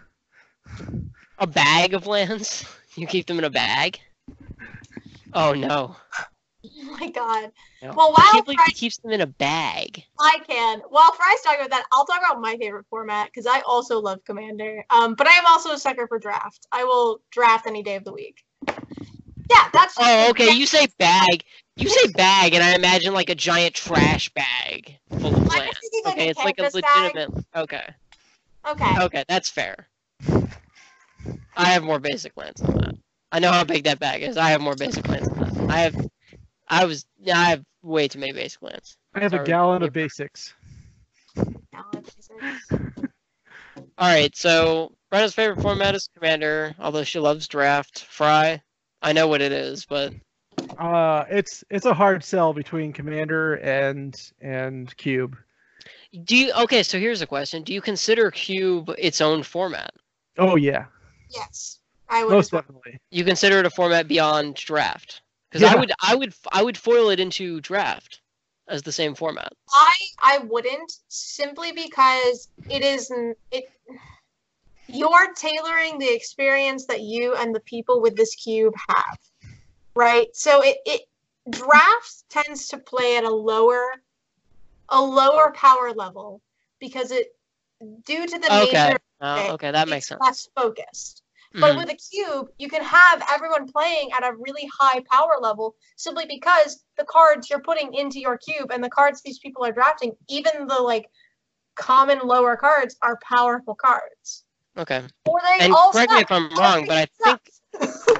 [1.39, 2.63] a bag of lands?
[2.95, 3.99] You keep them in a bag?
[5.35, 5.95] Oh no.
[6.65, 7.51] Oh my god.
[7.81, 7.91] no.
[7.95, 10.03] Well, I while can't believe he Fry- keeps them in a bag.
[10.19, 10.79] I can.
[10.89, 14.23] While Fry's talking about that, I'll talk about my favorite format because I also love
[14.25, 14.85] Commander.
[14.91, 16.67] Um, but I am also a sucker for draft.
[16.71, 18.43] I will draft any day of the week.
[18.67, 19.95] Yeah, that's.
[19.99, 20.51] Oh, okay.
[20.51, 21.43] You say bag.
[21.77, 26.01] You say bag, and I imagine like a giant trash bag full of I'm thinking
[26.05, 27.15] like Okay, it's like a canvas bag.
[27.15, 27.45] legitimate.
[27.55, 27.93] Okay,
[28.69, 29.01] Okay.
[29.01, 29.87] okay, that's fair.
[31.55, 32.95] I have more basic lands than that.
[33.31, 34.37] I know how big that bag is.
[34.37, 35.71] I have more basic lands than that.
[35.73, 36.09] I have.
[36.67, 37.05] I was.
[37.19, 38.97] Yeah, I have way too many basic lands.
[39.15, 40.53] I have a gallon of basics.
[43.97, 48.05] All right, so Brenna's favorite format is Commander, although she loves Draft.
[48.05, 48.61] Fry,
[49.01, 50.13] I know what it is, but
[50.77, 55.37] Uh, it's it's a hard sell between Commander and and Cube.
[56.25, 56.51] do you?
[56.63, 59.91] Okay, so here's a question: Do you consider Cube its own format?
[60.37, 60.85] Oh yeah,
[61.29, 62.31] Yes, I would.
[62.31, 62.99] most definitely.
[63.11, 65.21] You consider it a format beyond Draft?
[65.49, 68.21] Because I would, I would, I would foil it into Draft
[68.67, 69.53] as the same format.
[69.71, 73.11] I I wouldn't simply because it is
[73.51, 73.65] it.
[74.87, 79.17] You're tailoring the experience that you and the people with this cube have,
[79.95, 80.27] right?
[80.33, 81.01] So it it
[81.49, 83.85] draft tends to play at a lower
[84.89, 86.41] a lower power level
[86.79, 87.27] because it
[88.05, 90.21] due to the Okay, nature it, okay, that makes it's sense.
[90.21, 91.23] less focused.
[91.59, 91.77] But Mhm.
[91.77, 96.25] with a cube, you can have everyone playing at a really high power level simply
[96.27, 100.13] because the cards you're putting into your cube and the cards these people are drafting,
[100.29, 101.05] even the like
[101.75, 104.45] common lower cards, are powerful cards.
[104.77, 107.39] Okay, Or they and all correct me if I'm wrong, but I think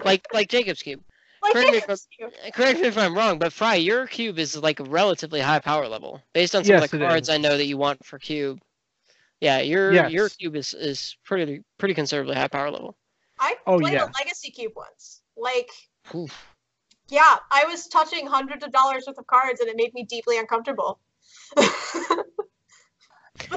[0.06, 1.02] like like Jacob's cube.
[1.42, 2.32] like correct me if cube.
[2.54, 5.88] Correct me if I'm wrong, but Fry, your cube is like a relatively high power
[5.88, 7.36] level based on some Yes, of the cards is.
[7.36, 8.62] I know that you want for cube.
[9.44, 12.96] Yeah, your your cube is is pretty pretty considerably high power level.
[13.42, 14.06] I Oh, played yeah.
[14.06, 15.22] a legacy cube once.
[15.36, 15.70] Like,
[16.16, 16.34] Oof.
[17.10, 20.40] yeah, I was touching hundreds of dollars worth of cards, and it made me deeply
[20.40, 20.98] uncomfortable.
[21.56, 21.68] but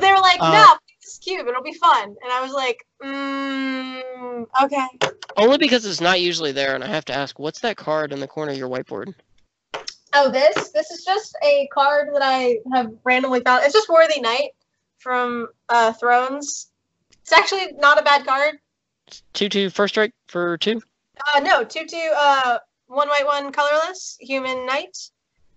[0.00, 1.46] they were like, Uh, "No, play this cube.
[1.46, 4.88] It'll be fun." And I was like, mm, "Okay."
[5.36, 8.18] Only because it's not usually there, and I have to ask, what's that card in
[8.18, 9.14] the corner of your whiteboard?
[10.14, 13.62] Oh, this this is just a card that I have randomly found.
[13.62, 14.50] It's just Worthy Knight
[14.98, 16.70] from uh, Thrones.
[17.22, 18.58] It's actually not a bad card.
[19.32, 20.80] Two two first strike for two.
[21.34, 24.96] Uh, no, two two, uh, one white, one colorless, human knight.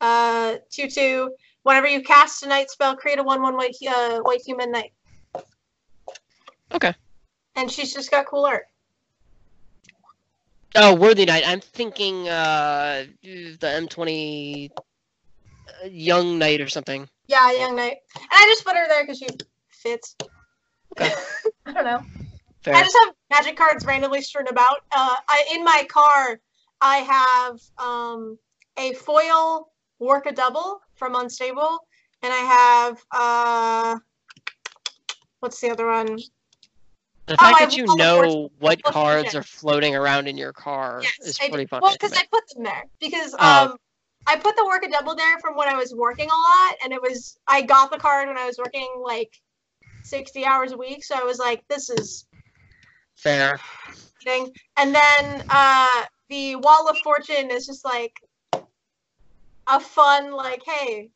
[0.01, 1.31] Uh, two two.
[1.63, 4.93] Whenever you cast a knight spell, create a one one white uh, white human knight.
[6.71, 6.93] Okay.
[7.55, 8.65] And she's just got cool art.
[10.75, 11.43] Oh, Worthy Knight.
[11.47, 17.09] I'm thinking uh the M20 uh, Young Knight or something.
[17.29, 17.97] Yeah, young knight.
[18.15, 19.27] And I just put her there because she
[19.69, 20.15] fits.
[20.99, 21.13] Okay.
[21.67, 22.01] I don't know.
[22.63, 22.75] Fair.
[22.75, 24.77] I just have magic cards randomly strewn about.
[24.91, 26.39] Uh, I in my car,
[26.81, 28.39] I have um
[28.77, 31.77] a foil work a double from Unstable,
[32.23, 33.99] and I have uh,
[35.39, 36.17] what's the other one?
[37.27, 41.01] The Oh, fact I that you know what cards are floating around in your car
[41.01, 41.67] is Yes, I pretty do.
[41.67, 41.83] funny.
[41.83, 42.13] Well, because.
[42.13, 43.77] I put them there because Oh.
[44.27, 46.93] I put the work a double there from when I was working a lot, and
[46.93, 49.31] it was I got the card when I was working like
[50.03, 51.03] sixty hours a week.
[51.03, 52.25] So I was like, this is
[53.15, 53.59] Fair.
[54.23, 54.53] thing.
[54.77, 58.13] And then uh the Wall of Fortune is just like
[59.67, 61.09] a fun, like, hey,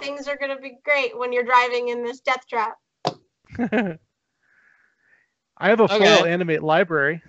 [0.00, 2.76] things are gonna be great when you're driving in this death trap.
[5.58, 6.32] I have a foil Okay.
[6.32, 7.22] animate library.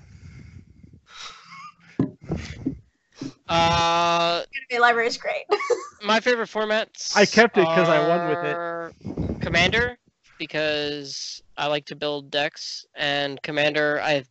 [3.52, 5.44] Uh, Animate library is great.
[6.04, 7.16] my favorite formats.
[7.18, 8.58] I kept it because I won with it.
[8.58, 8.96] it.
[9.42, 9.98] Commander,
[10.38, 14.24] because I like to build decks, and Commander, I,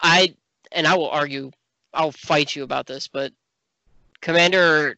[0.00, 0.36] I,
[0.70, 1.50] and I will argue,
[1.92, 3.32] I'll fight you about this, but
[4.20, 4.96] Commander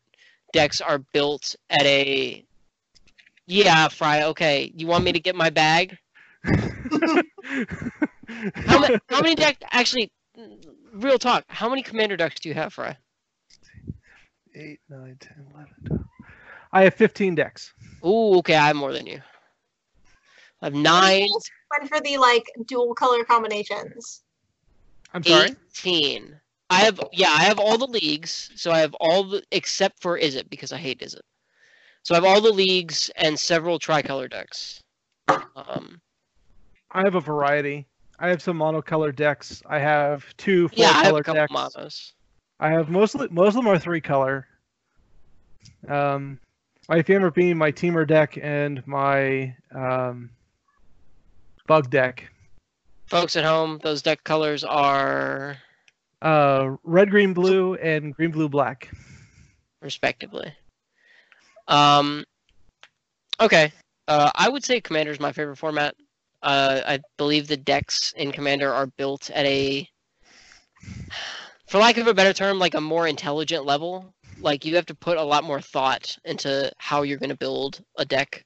[0.53, 2.45] decks are built at a.
[3.47, 4.25] Yeah, Fry.
[4.25, 5.99] Okay, you want me to get my bag?
[6.45, 7.23] How,
[8.79, 9.57] ma- how many deck?
[9.71, 10.11] Actually,
[10.93, 11.45] real talk.
[11.49, 12.97] How many Commander decks do you have, Fry?
[14.55, 16.05] 8, 9, 10, 11, 12.
[16.73, 17.73] I have 15 decks.
[18.05, 19.21] Ooh, okay, I have more than you.
[20.63, 21.29] I have nine,
[21.79, 24.23] Fun for the like dual color combinations.
[25.13, 25.51] I'm sorry.
[25.77, 26.35] 18.
[26.71, 28.51] I have, yeah, I have all the leagues.
[28.57, 31.21] So I have all the, except for Izzet, because I hate Izzet.
[32.03, 34.83] So I have all the leagues and several tricolor decks.
[35.29, 36.01] Um,
[36.91, 37.87] I have a variety.
[38.19, 39.63] I have some monocolor decks.
[39.67, 41.53] I have two four yeah, I have a couple decks.
[41.53, 42.15] monos.
[42.65, 44.47] I have mostly most of them are three color.
[45.87, 46.41] Um,
[46.89, 50.31] my favorite being my Temur deck and my um,
[51.67, 52.31] bug deck.
[53.05, 55.59] Folks at home, those deck colors are
[56.23, 58.91] Uh, red, green, blue, and green, blue, black.
[59.83, 60.51] respectively.
[61.69, 62.25] Um,
[63.41, 63.73] okay.
[64.09, 65.95] Uh, I would say Commander is my favorite format.
[66.43, 69.87] Uh, I believe the decks in Commander are built at a,
[71.75, 74.15] for lack of a better term, like a more intelligent level.
[74.39, 77.83] Like you have to put a lot more thought into how you're going to build
[77.99, 78.45] a deck,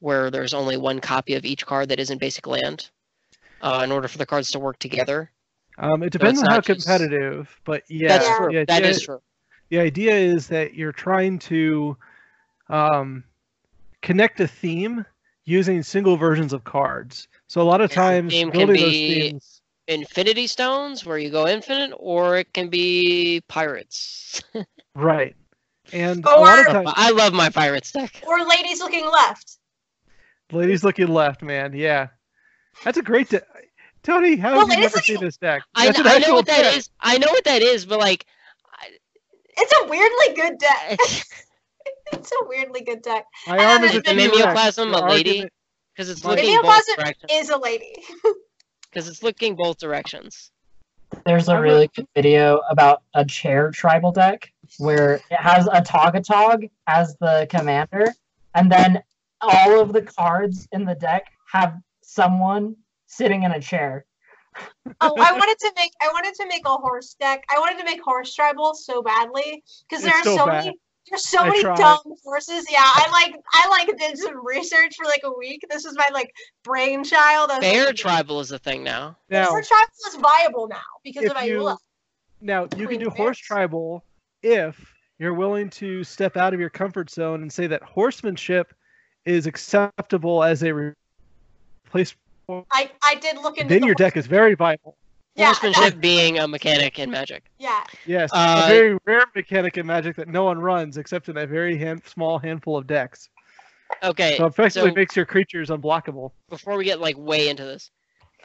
[0.00, 2.90] where there's only one copy of each card that isn't basic land,
[3.60, 5.30] uh, in order for the cards to work together.
[5.78, 8.48] Um, it depends it's on how just- competitive, but yeah, That's true.
[8.50, 9.20] the That idea- is true.
[9.68, 11.96] the idea is that you're trying to
[12.68, 13.22] um,
[14.02, 15.06] connect a theme
[15.44, 17.28] using single versions of cards.
[17.46, 19.59] So a lot of Yeah, times theme can building those themes.
[19.90, 24.42] Infinity Stones, where you go infinite, or it can be pirates.
[24.96, 25.36] Right.
[25.92, 28.22] And a lot of Or- times, I love my pirates deck.
[28.26, 29.58] Or ladies looking left.
[30.52, 31.72] ladies looking left, man.
[31.74, 32.08] Yeah,
[32.84, 33.44] that's a great deck.
[34.02, 35.62] Tony, how Well, have you ladies never seen this deck?
[35.76, 36.76] I, That's an I know what that deck.
[36.76, 36.90] is.
[37.00, 38.26] I know what that is, but like,
[39.56, 40.96] It's a weirdly good deck.
[41.00, 41.24] it's
[42.12, 43.24] it's a weirdly good deck.
[43.46, 44.36] My And arm then is a the T-Rex.
[44.36, 45.48] mimeoplasm a lady?
[45.94, 47.14] because it's My- looking both Mimeoplasm.
[47.30, 47.94] Is a lady.
[48.90, 50.50] Because it's looking both directions.
[51.24, 55.82] There's a I'm really good video about a chair tribal deck where it has a
[55.82, 58.06] Togatog as the commander,
[58.54, 59.02] and then
[59.40, 62.76] all of the cards in the deck have someone
[63.06, 64.04] sitting in a chair.
[65.00, 67.44] Oh, I wanted to make I wanted to make a horse deck.
[67.50, 70.78] I wanted to make horse tribal so badly because there It's are so so, many
[71.08, 71.76] there's so I many tried.
[71.78, 72.66] dumb horses.
[72.70, 75.64] Yeah, I like I like did some research for like a week.
[75.70, 76.32] This is my like
[76.62, 77.50] brainchild.
[77.50, 79.16] I was Bear like, tribal is a thing now.
[79.28, 81.76] Now, Horse tribal is viable now because if of you Ayula.
[82.40, 84.04] now you can Queen do horse tribal
[84.42, 88.72] if you're willing to step out of your comfort zone and say that horsemanship
[89.26, 90.72] is acceptable as a
[91.84, 92.18] replacement.
[92.72, 94.96] I I did look into Then the your deck is very viable.
[95.40, 97.44] Yeah, Horsemanship being a mechanic in Magic.
[97.58, 97.82] Yeah.
[98.06, 101.46] Yes, Uh, a very rare mechanic in Magic that no one runs except in a
[101.46, 103.28] very hand, small handful of decks.
[104.02, 106.32] Okay, So effectively so- makes your creatures unblockable.
[106.48, 107.90] before we get like way into this,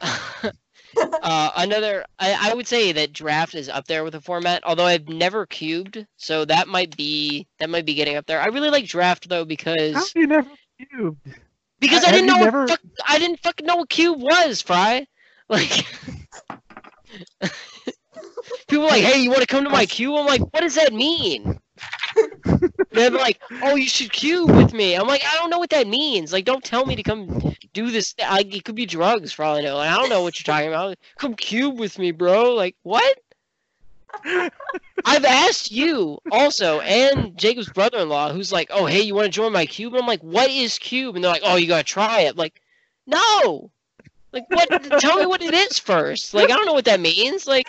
[1.22, 4.62] uh, another I, I would say that draft is up there with the format.
[4.64, 8.40] Although I've never cubed, so that might be that might be getting up there.
[8.40, 10.50] I really like draft though How because have you never
[10.90, 11.18] cubed?
[11.80, 14.20] because ha- I didn't know you what never- fuck, I didn't fucking know what cube
[14.20, 15.06] was, Fry.
[15.48, 15.86] Like
[18.68, 20.14] people like, hey, you want to come to my cube?
[20.16, 21.58] I'm like, what does that mean?
[22.90, 24.94] They're like, oh, you should cube with me.
[24.94, 26.32] I'm like, I don't know what that means.
[26.32, 28.14] Like, don't tell me to come do this.
[28.18, 29.76] Like, it could be drugs for all I know.
[29.76, 30.96] Like, I don't know what you're talking about.
[31.18, 32.54] Come cube with me, bro.
[32.54, 33.18] Like, what?
[35.04, 39.52] I've asked you also, and Jacob's brother-in-law, who's like, "Oh, hey, you want to join
[39.52, 42.20] my cube?" And I'm like, "What is cube?" And they're like, "Oh, you gotta try
[42.20, 42.62] it." Like,
[43.06, 43.70] no,
[44.36, 45.00] like what?
[45.00, 46.34] tell me what it is first.
[46.34, 47.46] Like, I don't know what that means.
[47.46, 47.68] Like,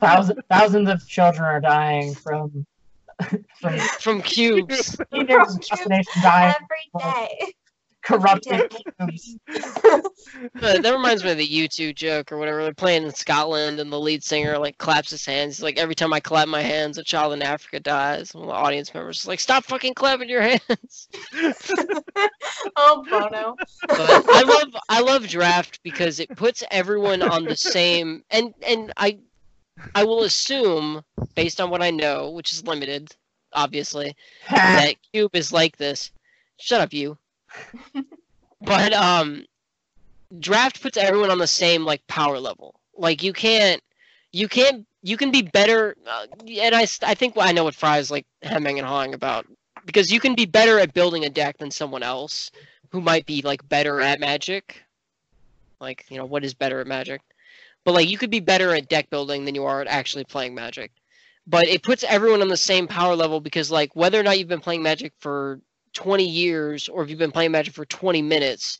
[0.00, 2.66] Thousands, thousands of children are dying from
[3.60, 4.96] from from cubes.
[5.12, 7.52] teenagers assassination dying Every day.
[8.02, 9.36] Corrupted cubes.
[9.48, 10.00] Uh,
[10.54, 12.62] that reminds me of the U2 joke or whatever.
[12.62, 15.56] They're playing in Scotland, and the lead singer like claps his hands.
[15.56, 18.52] He's like, "Every time I clap my hands, a child in Africa dies." And the
[18.52, 21.08] audience members is like, "Stop fucking clapping your hands."
[22.76, 23.56] oh, Bono.
[23.86, 28.92] but I love I love draft because it puts everyone on the same and and
[28.96, 29.18] I
[29.94, 31.02] I will assume
[31.34, 33.14] based on what I know, which is limited,
[33.52, 34.16] obviously,
[34.50, 36.10] that cube is like this.
[36.58, 37.16] Shut up, you.
[38.60, 39.44] But um,
[40.38, 42.80] draft puts everyone on the same like power level.
[42.96, 43.82] Like you can't
[44.32, 45.96] you can't you can be better.
[46.06, 46.26] Uh,
[46.60, 49.46] and I think I know what Fry's like hemming and hawing about
[49.84, 52.50] because you can be better at building a deck than someone else
[52.90, 54.82] who might be like better at Magic.
[55.80, 57.20] Like you know what is better at Magic,
[57.84, 60.54] but like you could be better at deck building than you are at actually playing
[60.54, 60.90] Magic.
[61.46, 64.48] But it puts everyone on the same power level because like whether or not you've
[64.48, 65.60] been playing Magic for
[65.92, 68.78] 20 years or if you've been playing Magic for 20 minutes,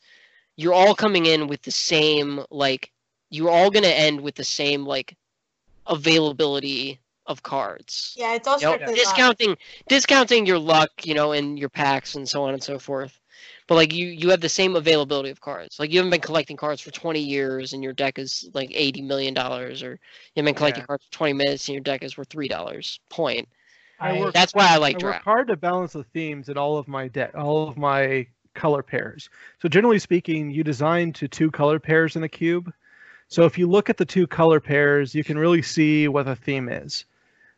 [0.55, 2.91] you're all coming in with the same like
[3.29, 5.15] you're all gonna end with the same like
[5.87, 8.17] availability of cards.
[8.17, 9.25] Yeah, it's all You know, strictly luck.
[9.25, 9.55] discounting
[9.87, 13.19] discounting your luck, you know, in your packs and so on and so forth.
[13.67, 15.79] But like you you have the same availability of cards.
[15.79, 19.01] Like you haven't been collecting cards for 20 years and your deck is like 80
[19.01, 19.97] million dollars or you
[20.37, 20.85] haven't been collecting Yeah.
[20.85, 22.99] cards for 20 minutes and your deck is worth $3.
[23.09, 23.47] Point.
[23.99, 25.23] I work- That's why I like I work draft.
[25.25, 29.29] hard to balance the themes in all of my deck, all of my color pairs.
[29.61, 32.71] So generally speaking, you design to two color pairs in a cube.
[33.27, 36.35] So if you look at the two color pairs, you can really see what the
[36.35, 37.05] theme is.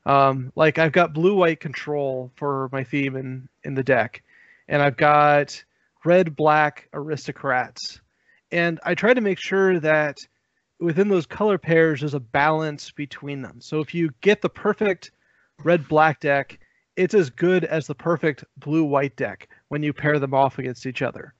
[0.05, 4.23] Um, like I've got blue-white control for my theme in in the deck,
[4.67, 5.63] and I've got
[6.03, 8.01] red-black aristocrats,
[8.51, 10.17] and I try to make sure that
[10.79, 13.61] within those color pairs there's a balance between them.
[13.61, 15.11] So if you get the perfect
[15.63, 16.59] red black deck,
[16.95, 20.85] it's as good as the perfect blue white deck when you pair them off against
[20.85, 21.33] each other.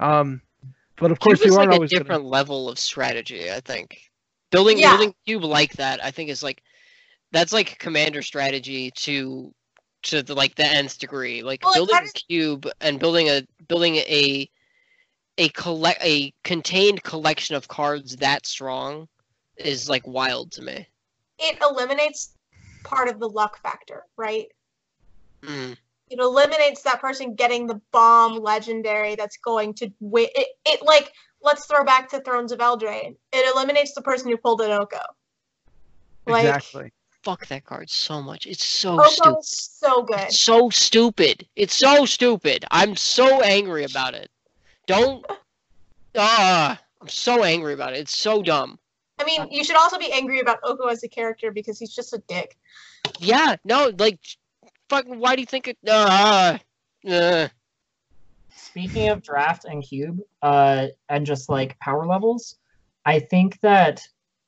[0.00, 0.40] Um,
[0.96, 3.50] but of course, cube you like aren't a always gonna- different level of strategy.
[3.50, 4.00] I think
[4.50, 4.90] building Yeah.
[4.96, 6.02] building cube like that.
[6.04, 6.62] I think is like
[7.32, 9.52] that's like commander strategy to
[10.04, 11.42] to the, like the nth degree.
[11.42, 14.48] Like Well, building kinda- a cube and building a building a
[15.38, 19.06] a collect a contained collection of cards that strong
[19.56, 20.86] is like wild to me.
[21.38, 22.32] It eliminates
[22.86, 24.46] part of the luck factor, right?
[25.42, 25.76] Mm.
[26.08, 30.28] It eliminates that person getting the bomb legendary that's going to win.
[30.34, 31.12] It, it like
[31.42, 33.16] let's throw back to Thrones of Eldraine.
[33.32, 34.98] It eliminates the person who pulled an Oko.
[36.26, 36.92] Like exactly.
[37.24, 38.46] Fuck that card so much.
[38.46, 39.38] It's so Oko stupid.
[39.40, 40.18] is so good.
[40.20, 41.48] It's so stupid.
[41.56, 42.64] It's so stupid.
[42.70, 44.30] I'm so angry about it.
[44.86, 45.24] Don't.
[46.18, 47.98] Ah, I'm so angry about it.
[47.98, 48.78] It's so dumb.
[49.18, 52.12] I mean, you should also be angry about Oko as a character because he's just
[52.12, 52.56] a dick.
[53.18, 54.18] Yeah, no, like,
[54.88, 55.18] fucking.
[55.18, 55.78] Why do you think it?
[55.88, 56.58] Ah,
[57.08, 57.48] uh,
[58.54, 62.56] Speaking of draft and cube, uh, and just like power levels,
[63.06, 64.02] I think that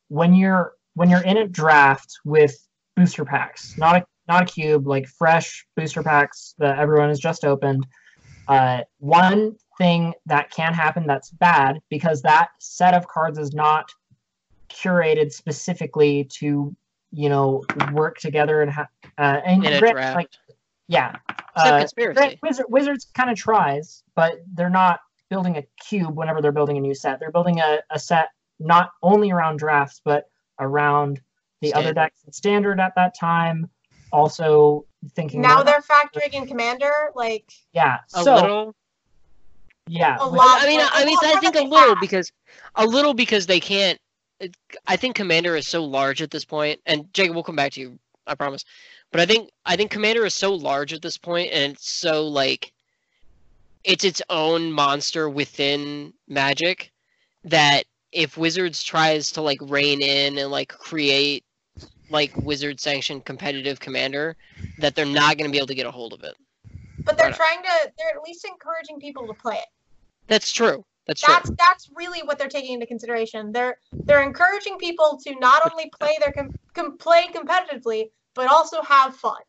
[0.09, 2.55] when you're when you're in a draft with
[2.95, 7.45] booster packs, not a not a cube, like fresh booster packs that everyone has just
[7.45, 7.87] opened,
[8.49, 13.91] uh, one thing that can happen that's bad because that set of cards is not
[14.69, 16.75] curated specifically to
[17.12, 20.31] you know work together and ha- uh, and in grant- like
[20.89, 21.16] yeah
[21.57, 22.12] Except uh.
[22.12, 26.77] Grant- Wizard, Wizards kind of tries, but they're not building a cube whenever they're building
[26.77, 27.19] a new set.
[27.21, 28.29] They're building a, a set
[28.61, 31.21] not only around drafts, but around
[31.61, 33.69] the other decks in standard at that time.
[34.12, 37.99] Also thinking Now about- they're factoring in Commander, like yeah.
[38.14, 38.75] A so little.
[39.89, 40.62] yeah, a lot.
[40.62, 42.01] I mean, I mean, I think a little have.
[42.01, 42.33] because
[42.77, 44.03] a little because they can't it-
[44.86, 47.80] I think Commander is so large at this point, and Jacob, we'll come back to
[47.80, 48.64] you, I promise.
[49.11, 52.26] But I think I think Commander is so large at this point, and it's so
[52.26, 52.72] like,
[53.84, 56.93] it's its own monster within Magic,
[57.45, 61.45] that if Wizards tries to like rein in and like create
[62.11, 64.36] like Wizard sanctioned competitive Commander,
[64.78, 66.34] that they're not going to be able to get a hold of it.
[67.05, 67.93] But they're trying to.
[67.99, 69.68] They're at least encouraging people to play it.
[70.26, 70.84] That's true.
[71.09, 71.27] That's.
[71.27, 73.51] That's that's really what they're taking into consideration.
[73.51, 78.83] They're they're encouraging people to not only play their com- com- play competitively, but also
[78.83, 79.41] have fun.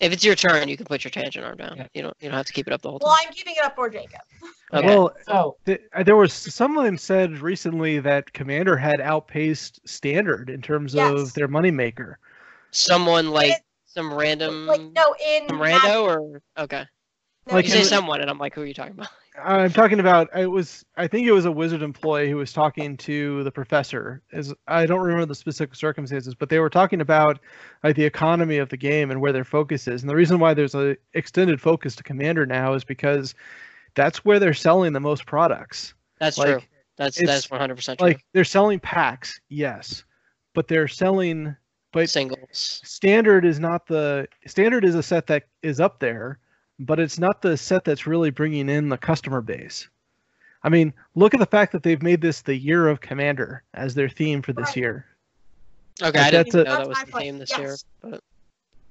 [0.00, 1.74] If it's your turn, you can put your tangent arm down.
[1.76, 1.86] Yeah.
[1.94, 3.06] You don't you don't have to keep it up the whole time.
[3.08, 4.20] Well, I'm keeping it up for Jacob.
[4.74, 4.84] Okay.
[4.84, 10.60] Well, So th- uh, there was someone said recently that Commander had outpaced Standard in
[10.60, 11.12] terms Yes.
[11.20, 12.16] of their moneymaker.
[12.72, 16.84] someone like it- some random Like no, in some Magic- rando or okay.
[17.46, 19.06] no, like You say someone, and I'm like, who are you talking about?
[19.42, 20.28] I'm talking about.
[20.36, 20.84] It was.
[20.96, 24.22] I think it was a wizard employee who was talking to the professor.
[24.32, 27.38] Is I don't remember the specific circumstances, but they were talking about
[27.84, 30.02] like the economy of the game and where their focus is.
[30.02, 33.34] And the reason why there's a extended focus to Commander now is because
[33.94, 35.94] that's where they're selling the most products.
[36.18, 36.60] That's Like, true.
[36.96, 38.08] That's that's 100 percent true.
[38.08, 40.04] Like they're selling packs, yes,
[40.54, 41.56] but they're selling.
[41.92, 42.80] But Singles.
[42.84, 46.38] standard is not the standard is a set that is up there
[46.78, 49.88] but it's not the set that's really bringing in the customer base
[50.62, 53.94] i mean look at the fact that they've made this the year of commander as
[53.94, 54.76] their theme for this Right.
[54.76, 55.06] year
[56.02, 57.58] Okay, Like, I didn't that's a- know that was my the point, theme this yes.
[57.58, 57.76] year.
[58.02, 58.20] But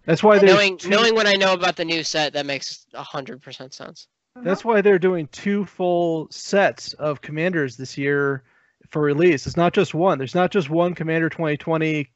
[0.05, 3.43] that's why they're knowing knowing what I know about the new set, that makes 100
[3.43, 4.07] percent sense.
[4.35, 4.47] Mm-hmm.
[4.47, 8.41] that's why they're doing two full sets of commanders this year
[8.89, 12.09] for release it's not just one there's not just one commander 2020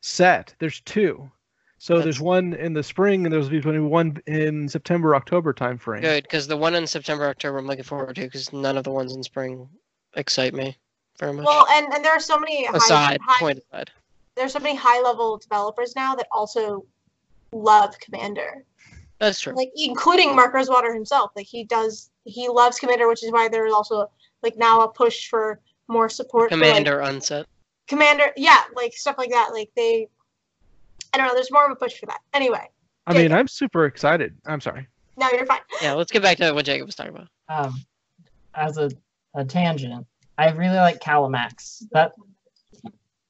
[0.00, 1.30] set there's two
[1.78, 5.52] so there's one in the spring and there's going to be one in september october
[5.52, 8.76] time frame Good, because the one in September, October, I'm looking forward to, because none
[8.76, 9.68] of the ones in spring
[10.14, 10.76] excite me
[11.18, 11.46] very much.
[11.46, 13.90] Well, and, and there are so many high, aside, high point aside.
[14.34, 16.84] there's so many high level developers now that also
[17.52, 18.64] love Commander.
[19.18, 19.54] That's true.
[19.54, 21.30] Like including Mark Rosewater himself.
[21.34, 24.10] Like he does he loves Commander, which is why there's also
[24.42, 27.46] like now a push for more support for, like, Commander unset.
[27.88, 29.50] Commander yeah, like stuff like that.
[29.52, 30.08] Like they
[31.20, 32.18] I don't know, there's more of a push for that.
[32.34, 32.68] Anyway,
[33.06, 33.38] i mean Jacob.
[33.38, 35.60] i'm super excited i'm sorry no, you're fine.
[35.80, 37.28] Yeah, let's get back to what Jacob was talking about.
[37.48, 37.74] um,
[38.54, 38.90] as a,
[39.34, 40.06] a tangent,
[40.38, 41.84] I really like Kalamax.
[41.92, 42.12] That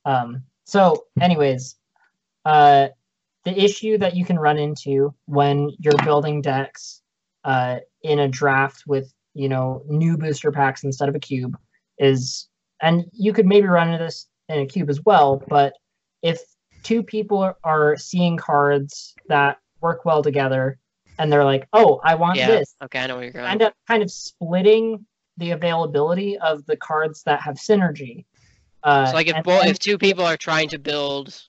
[0.05, 1.77] um, so anyways,
[2.45, 2.89] uh,
[3.45, 7.03] the issue that you can run into when you're building decks
[7.45, 11.57] uh, in a draft with you know new booster packs instead of a cube
[11.99, 12.49] is,
[12.83, 15.75] and you could maybe run into this in a cube as well, but
[16.23, 16.41] if
[16.87, 20.79] two people are, are seeing cards that work well together
[21.19, 22.47] and they're like, oh, I want Yeah.
[22.59, 23.47] this Okay, I know where you're going.
[23.47, 25.05] end up kind of splitting
[25.37, 28.25] the availability of the cards that have synergy.
[28.85, 31.43] Uh, So like if and then- if two people are trying to build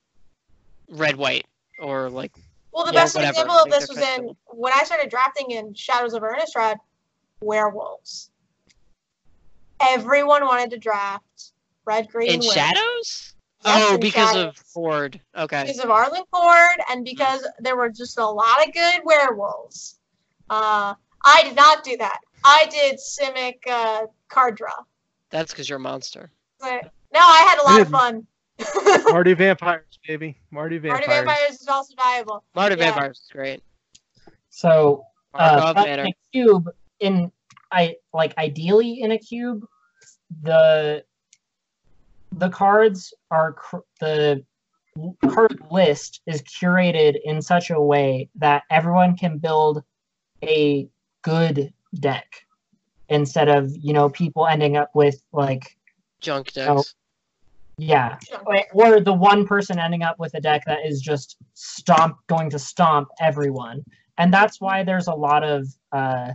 [0.90, 1.46] red white
[1.80, 2.32] or like
[2.72, 5.52] Well the Yeah, best whatever, example of this was in to- when I started drafting
[5.52, 6.78] in Shadows of Innistrad,
[7.42, 8.32] werewolves.
[9.80, 11.52] Everyone wanted to draft
[11.86, 12.54] red green in werewolves.
[12.56, 13.34] shadows?
[13.66, 15.20] Yes, oh, because of Kord.
[15.36, 15.64] Okay.
[15.64, 20.00] because of Arlinn Kord, and because there were just a lot of good werewolves.
[20.50, 20.94] Uh,
[21.26, 22.20] I did not do that.
[22.44, 24.74] I did Simic uh, card draw.
[25.30, 26.32] That's because you're a monster.
[26.60, 28.28] But, no, I had a lot of fun.
[29.12, 30.38] Mardu Vampires, baby.
[30.54, 31.06] Mardu Vampires.
[31.06, 32.44] Mardu Vampires is also valuable.
[32.56, 32.92] Mardu Yeah.
[32.92, 33.62] Vampires is great.
[34.50, 35.04] so
[35.34, 36.04] uh, Markov but Manor.
[36.04, 36.70] in a cube,
[37.00, 37.32] in
[37.72, 39.66] I like ideally in a cube,
[40.42, 41.04] the
[42.38, 44.44] the cards are cr- the
[45.30, 49.84] card list is curated in such a way that everyone can build
[50.44, 50.88] a
[51.22, 52.28] good deck
[53.10, 55.78] instead of you know people ending up with like
[56.20, 56.96] Junk decks.
[57.78, 58.18] yeah
[58.74, 62.60] or the one person ending up with a deck that is just stomp going to
[62.60, 63.84] stomp everyone
[64.18, 66.32] and that's why there's a lot of uh,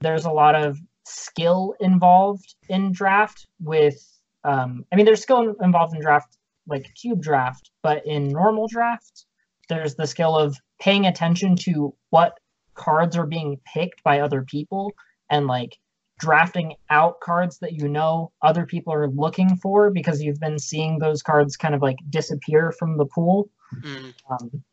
[0.00, 4.15] there's a lot of skill involved in draft with
[4.46, 6.36] um, i mean there's skill involved in draft
[6.66, 9.26] like cube draft but in normal draft
[9.68, 12.38] there's the skill of paying attention to what
[12.74, 14.92] cards are being picked by other people
[15.30, 15.76] and like
[16.18, 20.98] drafting out cards that you know other people are looking for because you've been seeing
[20.98, 23.50] those cards kind of like disappear from the pool.
[23.82, 24.64] Mm, Um,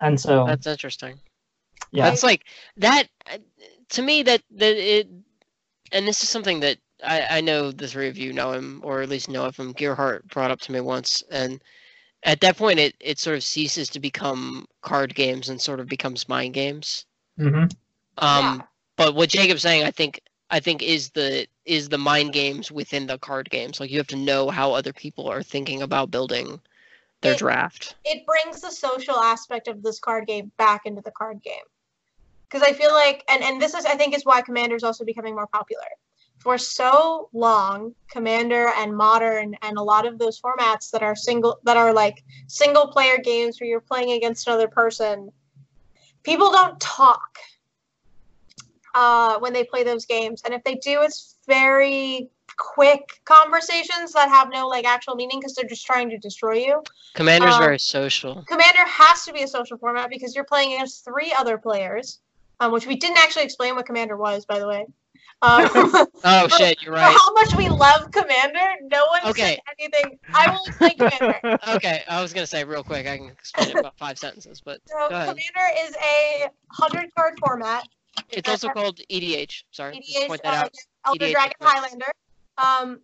[0.00, 1.20] and so, that's interesting.
[1.92, 2.44] yeah, That's like
[2.78, 3.38] that uh,
[3.90, 5.08] to me that that it
[5.92, 9.02] and this is something that I, I know the three of you know him or
[9.02, 9.74] at least know of him.
[9.74, 11.62] Gearhart brought up to me once and
[12.24, 15.88] at that point it, it sort of ceases to become card games and sort of
[15.88, 17.06] becomes mind games.
[17.38, 17.74] Mhm.
[18.18, 18.62] Um
[18.96, 20.20] but what Jacob's saying I think
[20.50, 23.80] I think is the is the mind games within the card games.
[23.80, 26.60] Like you have to know how other people are thinking about building
[27.22, 27.94] their It- draft.
[28.04, 31.62] it brings the social aspect of this card game back into the card game
[32.48, 35.04] because i feel like and, and this is i think is why commander is also
[35.04, 35.86] becoming more popular
[36.42, 41.58] for so long commander and modern and a lot of those formats that are single
[41.64, 45.30] that are like single player games where you're playing against another person
[46.22, 47.38] people don't talk
[48.94, 54.28] uh, when they play those games and if they do it's very quick conversations that
[54.28, 56.82] have no like actual meaning because they're just trying to destroy you
[57.14, 58.42] Commander's um, very social.
[58.48, 62.20] Commander has to be a social format because you're playing against three other players,
[62.60, 64.86] um, which we didn't actually explain what Commander was, by the way.
[65.42, 65.68] Um,
[66.24, 67.16] Oh shit, you're for right.
[67.18, 69.56] how much we love Commander, no one Okay.
[69.56, 70.18] said anything.
[70.34, 71.58] I will explain Commander.
[71.76, 73.06] Okay, I was gonna say real quick.
[73.08, 75.28] I can explain it in about five sentences, but So Go ahead.
[75.30, 77.82] Commander is a hundred card format.
[78.30, 79.64] it's also called EDH.
[79.72, 80.74] Sorry, EDH, point that uh, out.
[81.06, 81.52] Elder EDH Dragon.
[81.60, 82.12] Highlander.
[82.58, 83.00] Um,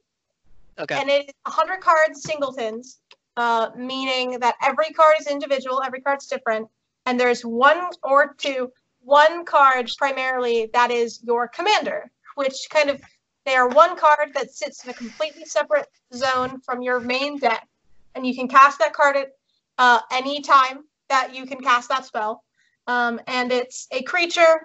[0.81, 1.01] Okay.
[1.01, 3.01] and it is 100 cards singletons,
[3.36, 6.69] uh, meaning that every card is individual, every card's different,
[7.05, 8.70] and there's one or two,
[9.01, 13.01] one card primarily that is your commander, which kind of
[13.44, 17.66] they are one card that sits in a completely separate zone from your main deck,
[18.15, 19.31] and you can cast that card at
[19.78, 22.44] uh, any time that you can cast that spell.
[22.86, 24.62] Um, and it's a creature,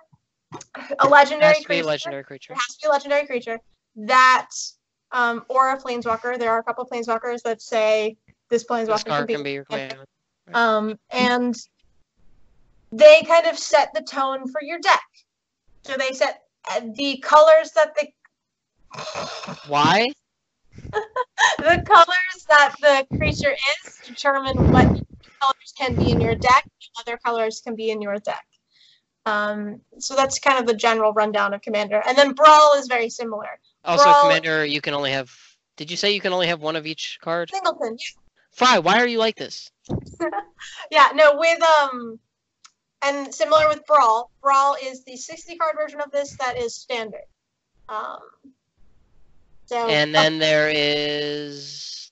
[1.00, 1.88] a legendary Has to be a creature.
[1.88, 2.54] legendary creature.
[2.54, 3.60] It has to be a legendary creature
[3.96, 4.50] that,
[5.12, 6.38] um, or a planeswalker.
[6.38, 8.18] There are a couple planeswalkers that say
[8.50, 9.98] this planeswalker This card can be your command.
[10.54, 11.56] Um, and
[12.92, 15.02] they kind of set the tone for your deck.
[15.84, 16.43] So they set
[16.96, 18.08] the colors that the
[19.68, 20.12] Why?
[21.60, 24.86] the colors that the creature is determine what
[25.42, 26.68] colors can be in your deck.
[27.00, 28.46] Other colors can be in your deck.
[29.26, 32.04] Um, so that's kind of the general rundown of Commander.
[32.08, 33.60] And then Brawl is very similar.
[33.86, 35.32] Also, Brawl- commander, you can only have.
[35.76, 37.50] Did you say you can only have one of each card?
[37.50, 37.98] Singleton,
[38.52, 39.72] Fry, why are you like this?
[40.92, 42.20] Yeah, no, with um
[43.06, 47.22] and similar with Brawl, Brawl is the 60 card version of this that is standard.
[47.90, 48.20] Um
[49.66, 52.12] so And then there is.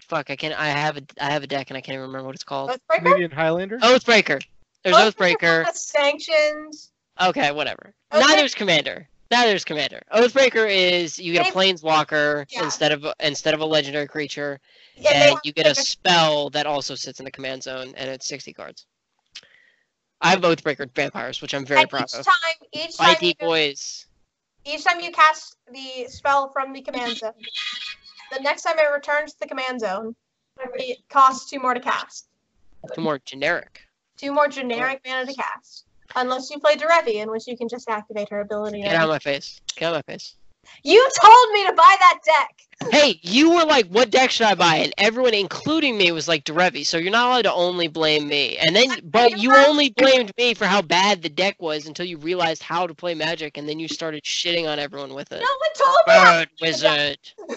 [0.00, 0.58] Fuck, I can't.
[0.58, 1.02] I have a.
[1.20, 2.70] I have a deck and I can't even remember what it's called.
[2.70, 2.98] Oathbreaker?
[2.98, 3.78] Canadian Highlander.
[3.78, 4.42] Oathbreaker.
[4.84, 5.64] There's Oathbreaker.
[5.64, 6.74] has sanctioned.
[7.20, 7.94] Okay, whatever.
[8.12, 9.08] Oathbreaker- Neither's commander.
[9.30, 10.02] Neither's commander.
[10.12, 12.64] Oathbreaker is you get a planeswalker Yeah.
[12.64, 14.60] instead of instead of a legendary creature,
[14.96, 18.26] Yeah, and you get a spell that also sits in the command zone, and it's
[18.28, 18.84] 60 cards.
[20.22, 22.24] I have Oathbreaker vampires, which I'm very and proud each of.
[22.24, 22.34] time
[22.72, 24.06] each time you, decoys.
[24.64, 27.32] each time you cast the spell from the command zone,
[28.32, 30.14] the next time it returns to the command zone,
[30.74, 32.28] it costs two more to cast.
[32.94, 33.80] Two more generic.
[34.16, 35.86] Two more generic mana to cast.
[36.14, 38.82] Unless you play Derevi, in which you can just activate her ability.
[38.82, 39.60] Get out of my face.
[39.74, 40.36] Get out of my face.
[40.84, 42.90] You told me to buy that deck.
[42.90, 46.44] Hey, you were like, "What deck should I buy?" And everyone, including me, was like
[46.44, 46.84] Derevi.
[46.84, 48.56] So you're not allowed to only blame me.
[48.56, 52.18] And then, but you only blamed me for how bad the deck was until you
[52.18, 55.40] realized how to play Magic, and then you started shitting on everyone with it.
[55.40, 56.12] No one told me.
[56.12, 57.18] How, Bird wizard.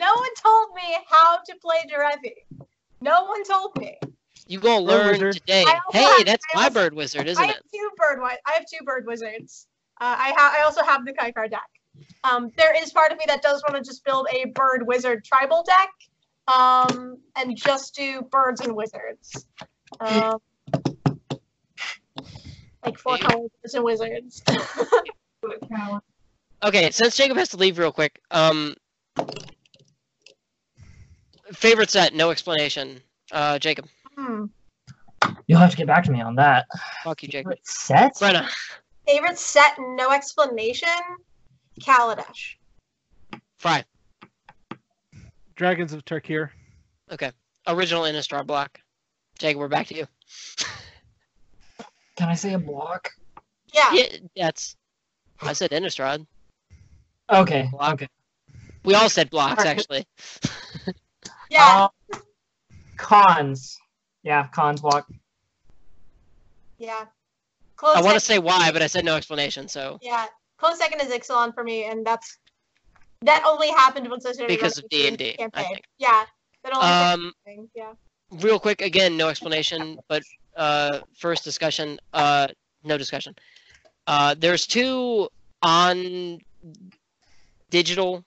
[0.00, 2.66] no one told me how to play Derevi.
[3.00, 3.98] No one told me.
[4.46, 5.34] You gonna learn wizard.
[5.34, 5.64] today.
[5.92, 7.64] Hey, have- that's I my also- bird wizard, isn't have it?
[7.72, 8.20] two bird.
[8.22, 9.66] I have two bird wizards.
[10.00, 10.52] Uh, I have.
[10.54, 11.68] I also have the Kykar deck.
[12.24, 15.24] Um, there is part of me that does want to just build a bird wizard
[15.24, 15.90] tribal deck,
[16.54, 19.46] um, and just do birds and wizards.
[20.00, 20.38] Um,
[22.84, 23.28] like four Yeah.
[23.28, 24.42] color birds and wizards.
[26.62, 28.74] Okay, since Jacob has to leave real quick, um,
[31.54, 33.00] favorite set, no explanation.
[33.32, 33.86] Uh, Jacob,
[34.16, 34.44] Hmm.
[35.46, 36.66] You'll have to get back to me on that.
[37.02, 37.52] fuck you, Jacob.
[37.52, 38.14] Favorite Set?
[38.16, 38.48] Brenna,
[39.08, 40.88] Favorite set, no explanation.
[41.80, 42.54] Kaladesh.
[43.58, 43.84] Fry,
[45.54, 46.50] Dragons of Tarkir.
[47.12, 47.30] Okay.
[47.66, 48.80] Original Innistrad block.
[49.38, 50.06] Jake, we're back to you.
[52.16, 53.10] Can I say a block?
[53.72, 53.92] Yeah.
[53.92, 54.06] Yeah,
[54.36, 54.76] that's.
[55.42, 56.26] I said Innistrad.
[57.30, 57.68] Okay.
[57.70, 57.94] Block.
[57.94, 58.08] Okay.
[58.84, 60.06] We all said blocks, actually.
[61.50, 61.88] Yeah.
[62.12, 62.20] Um,
[62.96, 63.76] Khans.
[64.22, 65.08] Yeah, Khans block.
[66.78, 67.06] yeah.
[67.74, 69.66] Close I want to say why, but I said no explanation.
[69.66, 70.26] So Yeah.
[70.60, 72.38] Close second is Ixalan for me, and that's
[73.22, 75.64] that only happened once I started Because of D&D, I campaign.
[75.66, 75.84] think.
[75.98, 76.24] Yeah.
[76.62, 77.92] That only Um, yeah.
[78.30, 80.22] real quick, again, no explanation, but
[80.56, 82.48] uh, first discussion, uh,
[82.84, 83.34] no discussion.
[84.06, 85.30] Uh, there's two
[85.62, 86.38] on
[87.70, 88.22] digital.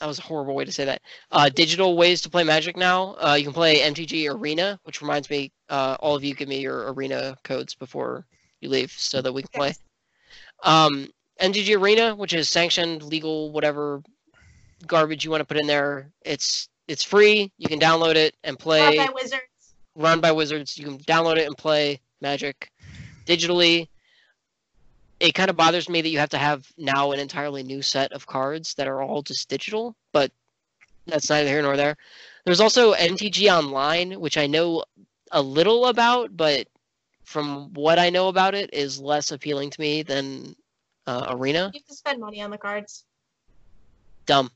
[0.00, 1.02] That was a horrible way to say that.
[1.30, 3.16] Uh, digital ways to play Magic now.
[3.18, 6.60] Uh, you can play MTG Arena, which reminds me, uh, all of you give me
[6.60, 8.24] your Arena codes before
[8.60, 9.74] you leave so that we can play.
[10.62, 11.08] Um,
[11.40, 14.02] MTG Arena, which is sanctioned, legal, whatever
[14.86, 16.10] garbage you want to put in there.
[16.24, 17.50] It's it's free.
[17.58, 18.96] You can download it and play.
[18.96, 19.74] Run by Wizards.
[19.94, 20.78] run by Wizards.
[20.78, 22.70] You can download it and play Magic
[23.26, 23.88] digitally.
[25.18, 28.12] It kind of bothers me that you have to have now an entirely new set
[28.12, 30.30] of cards that are all just digital, but
[31.06, 31.96] that's neither here nor there.
[32.44, 34.84] There's also MTG Online, which I know
[35.32, 36.68] a little about, but
[37.26, 40.54] from what I know about it, is less appealing to me than
[41.06, 41.72] uh, Arena.
[41.74, 43.04] You have to spend money on the cards.
[44.26, 44.50] Dumb.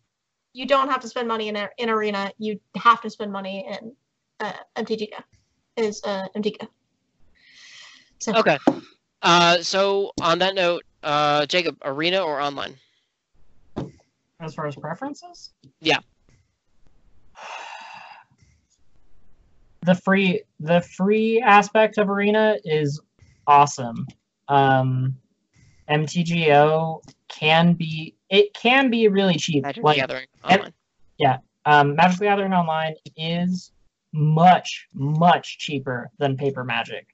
[0.53, 2.31] You don't have to spend money in in Arena.
[2.39, 3.93] You have to spend money in
[4.39, 5.23] uh, MTGO.
[5.77, 6.69] Is uh, MTGO.
[8.21, 8.59] So Okay.
[9.23, 12.77] Uh, so on that note, uh, Jacob, Arena or online?
[14.41, 15.51] As far as preferences?
[15.81, 15.99] Yeah.
[19.83, 23.01] The free the free aspect of Arena is
[23.47, 24.07] awesome.
[24.49, 25.17] Um
[25.89, 29.63] MTGO can be it can be really cheap.
[29.63, 30.73] Magic like the Gathering online.
[31.65, 33.73] um Magic the Gathering Online is
[34.13, 37.07] much, much cheaper than paper magic.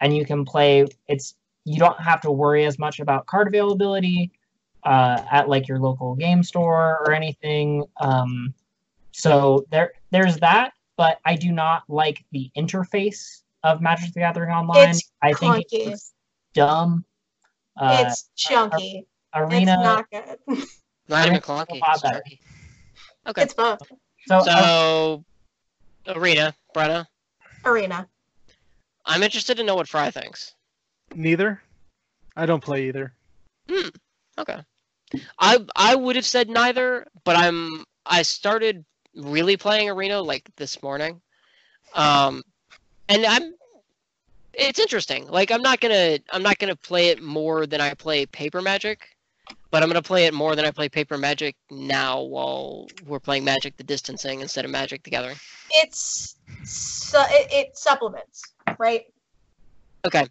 [0.00, 1.34] And you can play it's
[1.64, 4.30] you don't have to worry as much about card availability
[4.84, 7.84] uh, at like your local game store or anything.
[8.00, 8.54] Um,
[9.12, 14.50] so there there's that, but I do not like the interface of Magic the Gathering
[14.50, 14.90] Online.
[14.90, 15.88] It's I think clunky.
[15.88, 16.12] it's
[16.54, 17.04] dumb.
[17.76, 19.06] Uh, it's chunky.
[19.34, 20.64] arena It's not good.
[21.08, 21.80] Not even clunky.
[21.86, 22.22] it's better.
[23.26, 23.42] Okay.
[23.42, 23.80] it's both.
[24.26, 24.36] so,
[26.06, 27.06] uh, Arena, Brenna,
[27.64, 28.08] Arena.
[29.04, 30.54] I'm interested to know what Fry thinks.
[31.14, 31.60] Neither.
[32.36, 33.12] I don't play either.
[34.38, 34.58] Okay.
[35.38, 38.84] I I would have said neither, but I'm I started
[39.16, 41.20] really playing Arena like this morning.
[41.94, 42.42] Um
[43.08, 43.54] and I'm
[44.56, 45.28] it's interesting.
[45.28, 49.16] Like I'm not gonna I'm not gonna play it more than I play paper magic,
[49.70, 53.44] but I'm gonna play it more than I play paper magic now while we're playing
[53.44, 55.36] Magic the Distancing instead of Magic the Gathering.
[55.70, 59.04] It's su- it, it supplements, right?
[60.06, 60.26] Okay.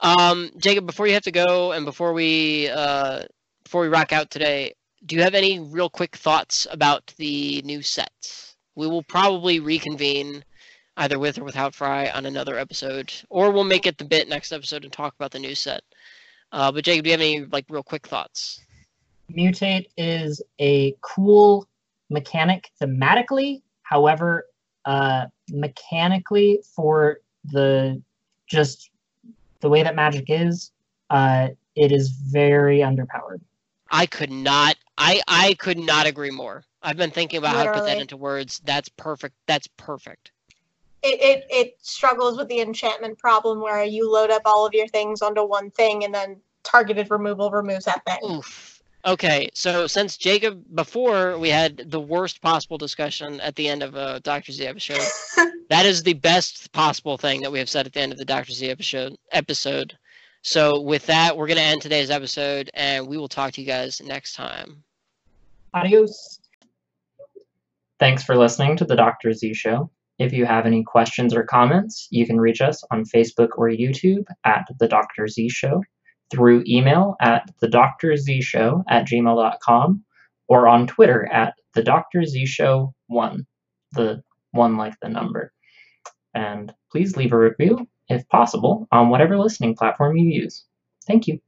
[0.00, 3.22] Um, Jacob, before you have to go and before we uh,
[3.62, 4.74] before we rock out today,
[5.06, 8.54] do you have any real quick thoughts about the new set?
[8.74, 10.44] We will probably reconvene
[10.96, 14.52] either with or without Fry on another episode, or we'll make it the bit next
[14.52, 15.82] episode and talk about the new set.
[16.52, 18.60] Uh, but Jacob, do you have any like real quick thoughts?
[19.30, 21.66] Mutate is a cool
[22.10, 23.62] mechanic thematically.
[23.82, 24.46] However,
[24.84, 28.00] uh, mechanically for the
[28.46, 28.90] just
[29.60, 30.72] the way that magic is,
[31.10, 33.40] uh, it is very underpowered.
[33.90, 34.76] I could not.
[34.98, 36.64] I I could not agree more.
[36.82, 38.60] I've been thinking about how to put that into words.
[38.64, 39.34] That's perfect.
[39.46, 40.32] That's perfect.
[41.02, 44.88] It, it it struggles with the enchantment problem where you load up all of your
[44.88, 48.18] things onto one thing and then targeted removal removes that thing.
[48.28, 48.82] Oof.
[49.04, 53.96] Okay, so since Jacob before we had the worst possible discussion at the end of
[53.96, 55.02] a Doctor Z episode,
[55.70, 58.24] that is the best possible thing that we have said at the end of the
[58.24, 59.16] Doctor Z episode.
[59.32, 59.98] Episode.
[60.42, 64.00] So with that, we're gonna end today's episode, and we will talk to you guys
[64.04, 64.82] next time.
[65.74, 66.40] Adios.
[67.98, 69.32] Thanks for listening to the Dr.
[69.32, 69.90] Z Show.
[70.18, 74.24] If you have any questions or comments, you can reach us on Facebook or YouTube
[74.44, 75.28] at The Dr.
[75.28, 75.82] Z Show,
[76.30, 78.16] through email at The Dr.
[78.16, 80.04] Z Show at gmail.com,
[80.48, 82.24] or on Twitter at The Dr.
[82.24, 83.46] Z Show 1,
[83.92, 85.52] the one like the number.
[86.34, 90.64] And please leave a review, if possible, on whatever listening platform you use.
[91.06, 91.40] Thank you.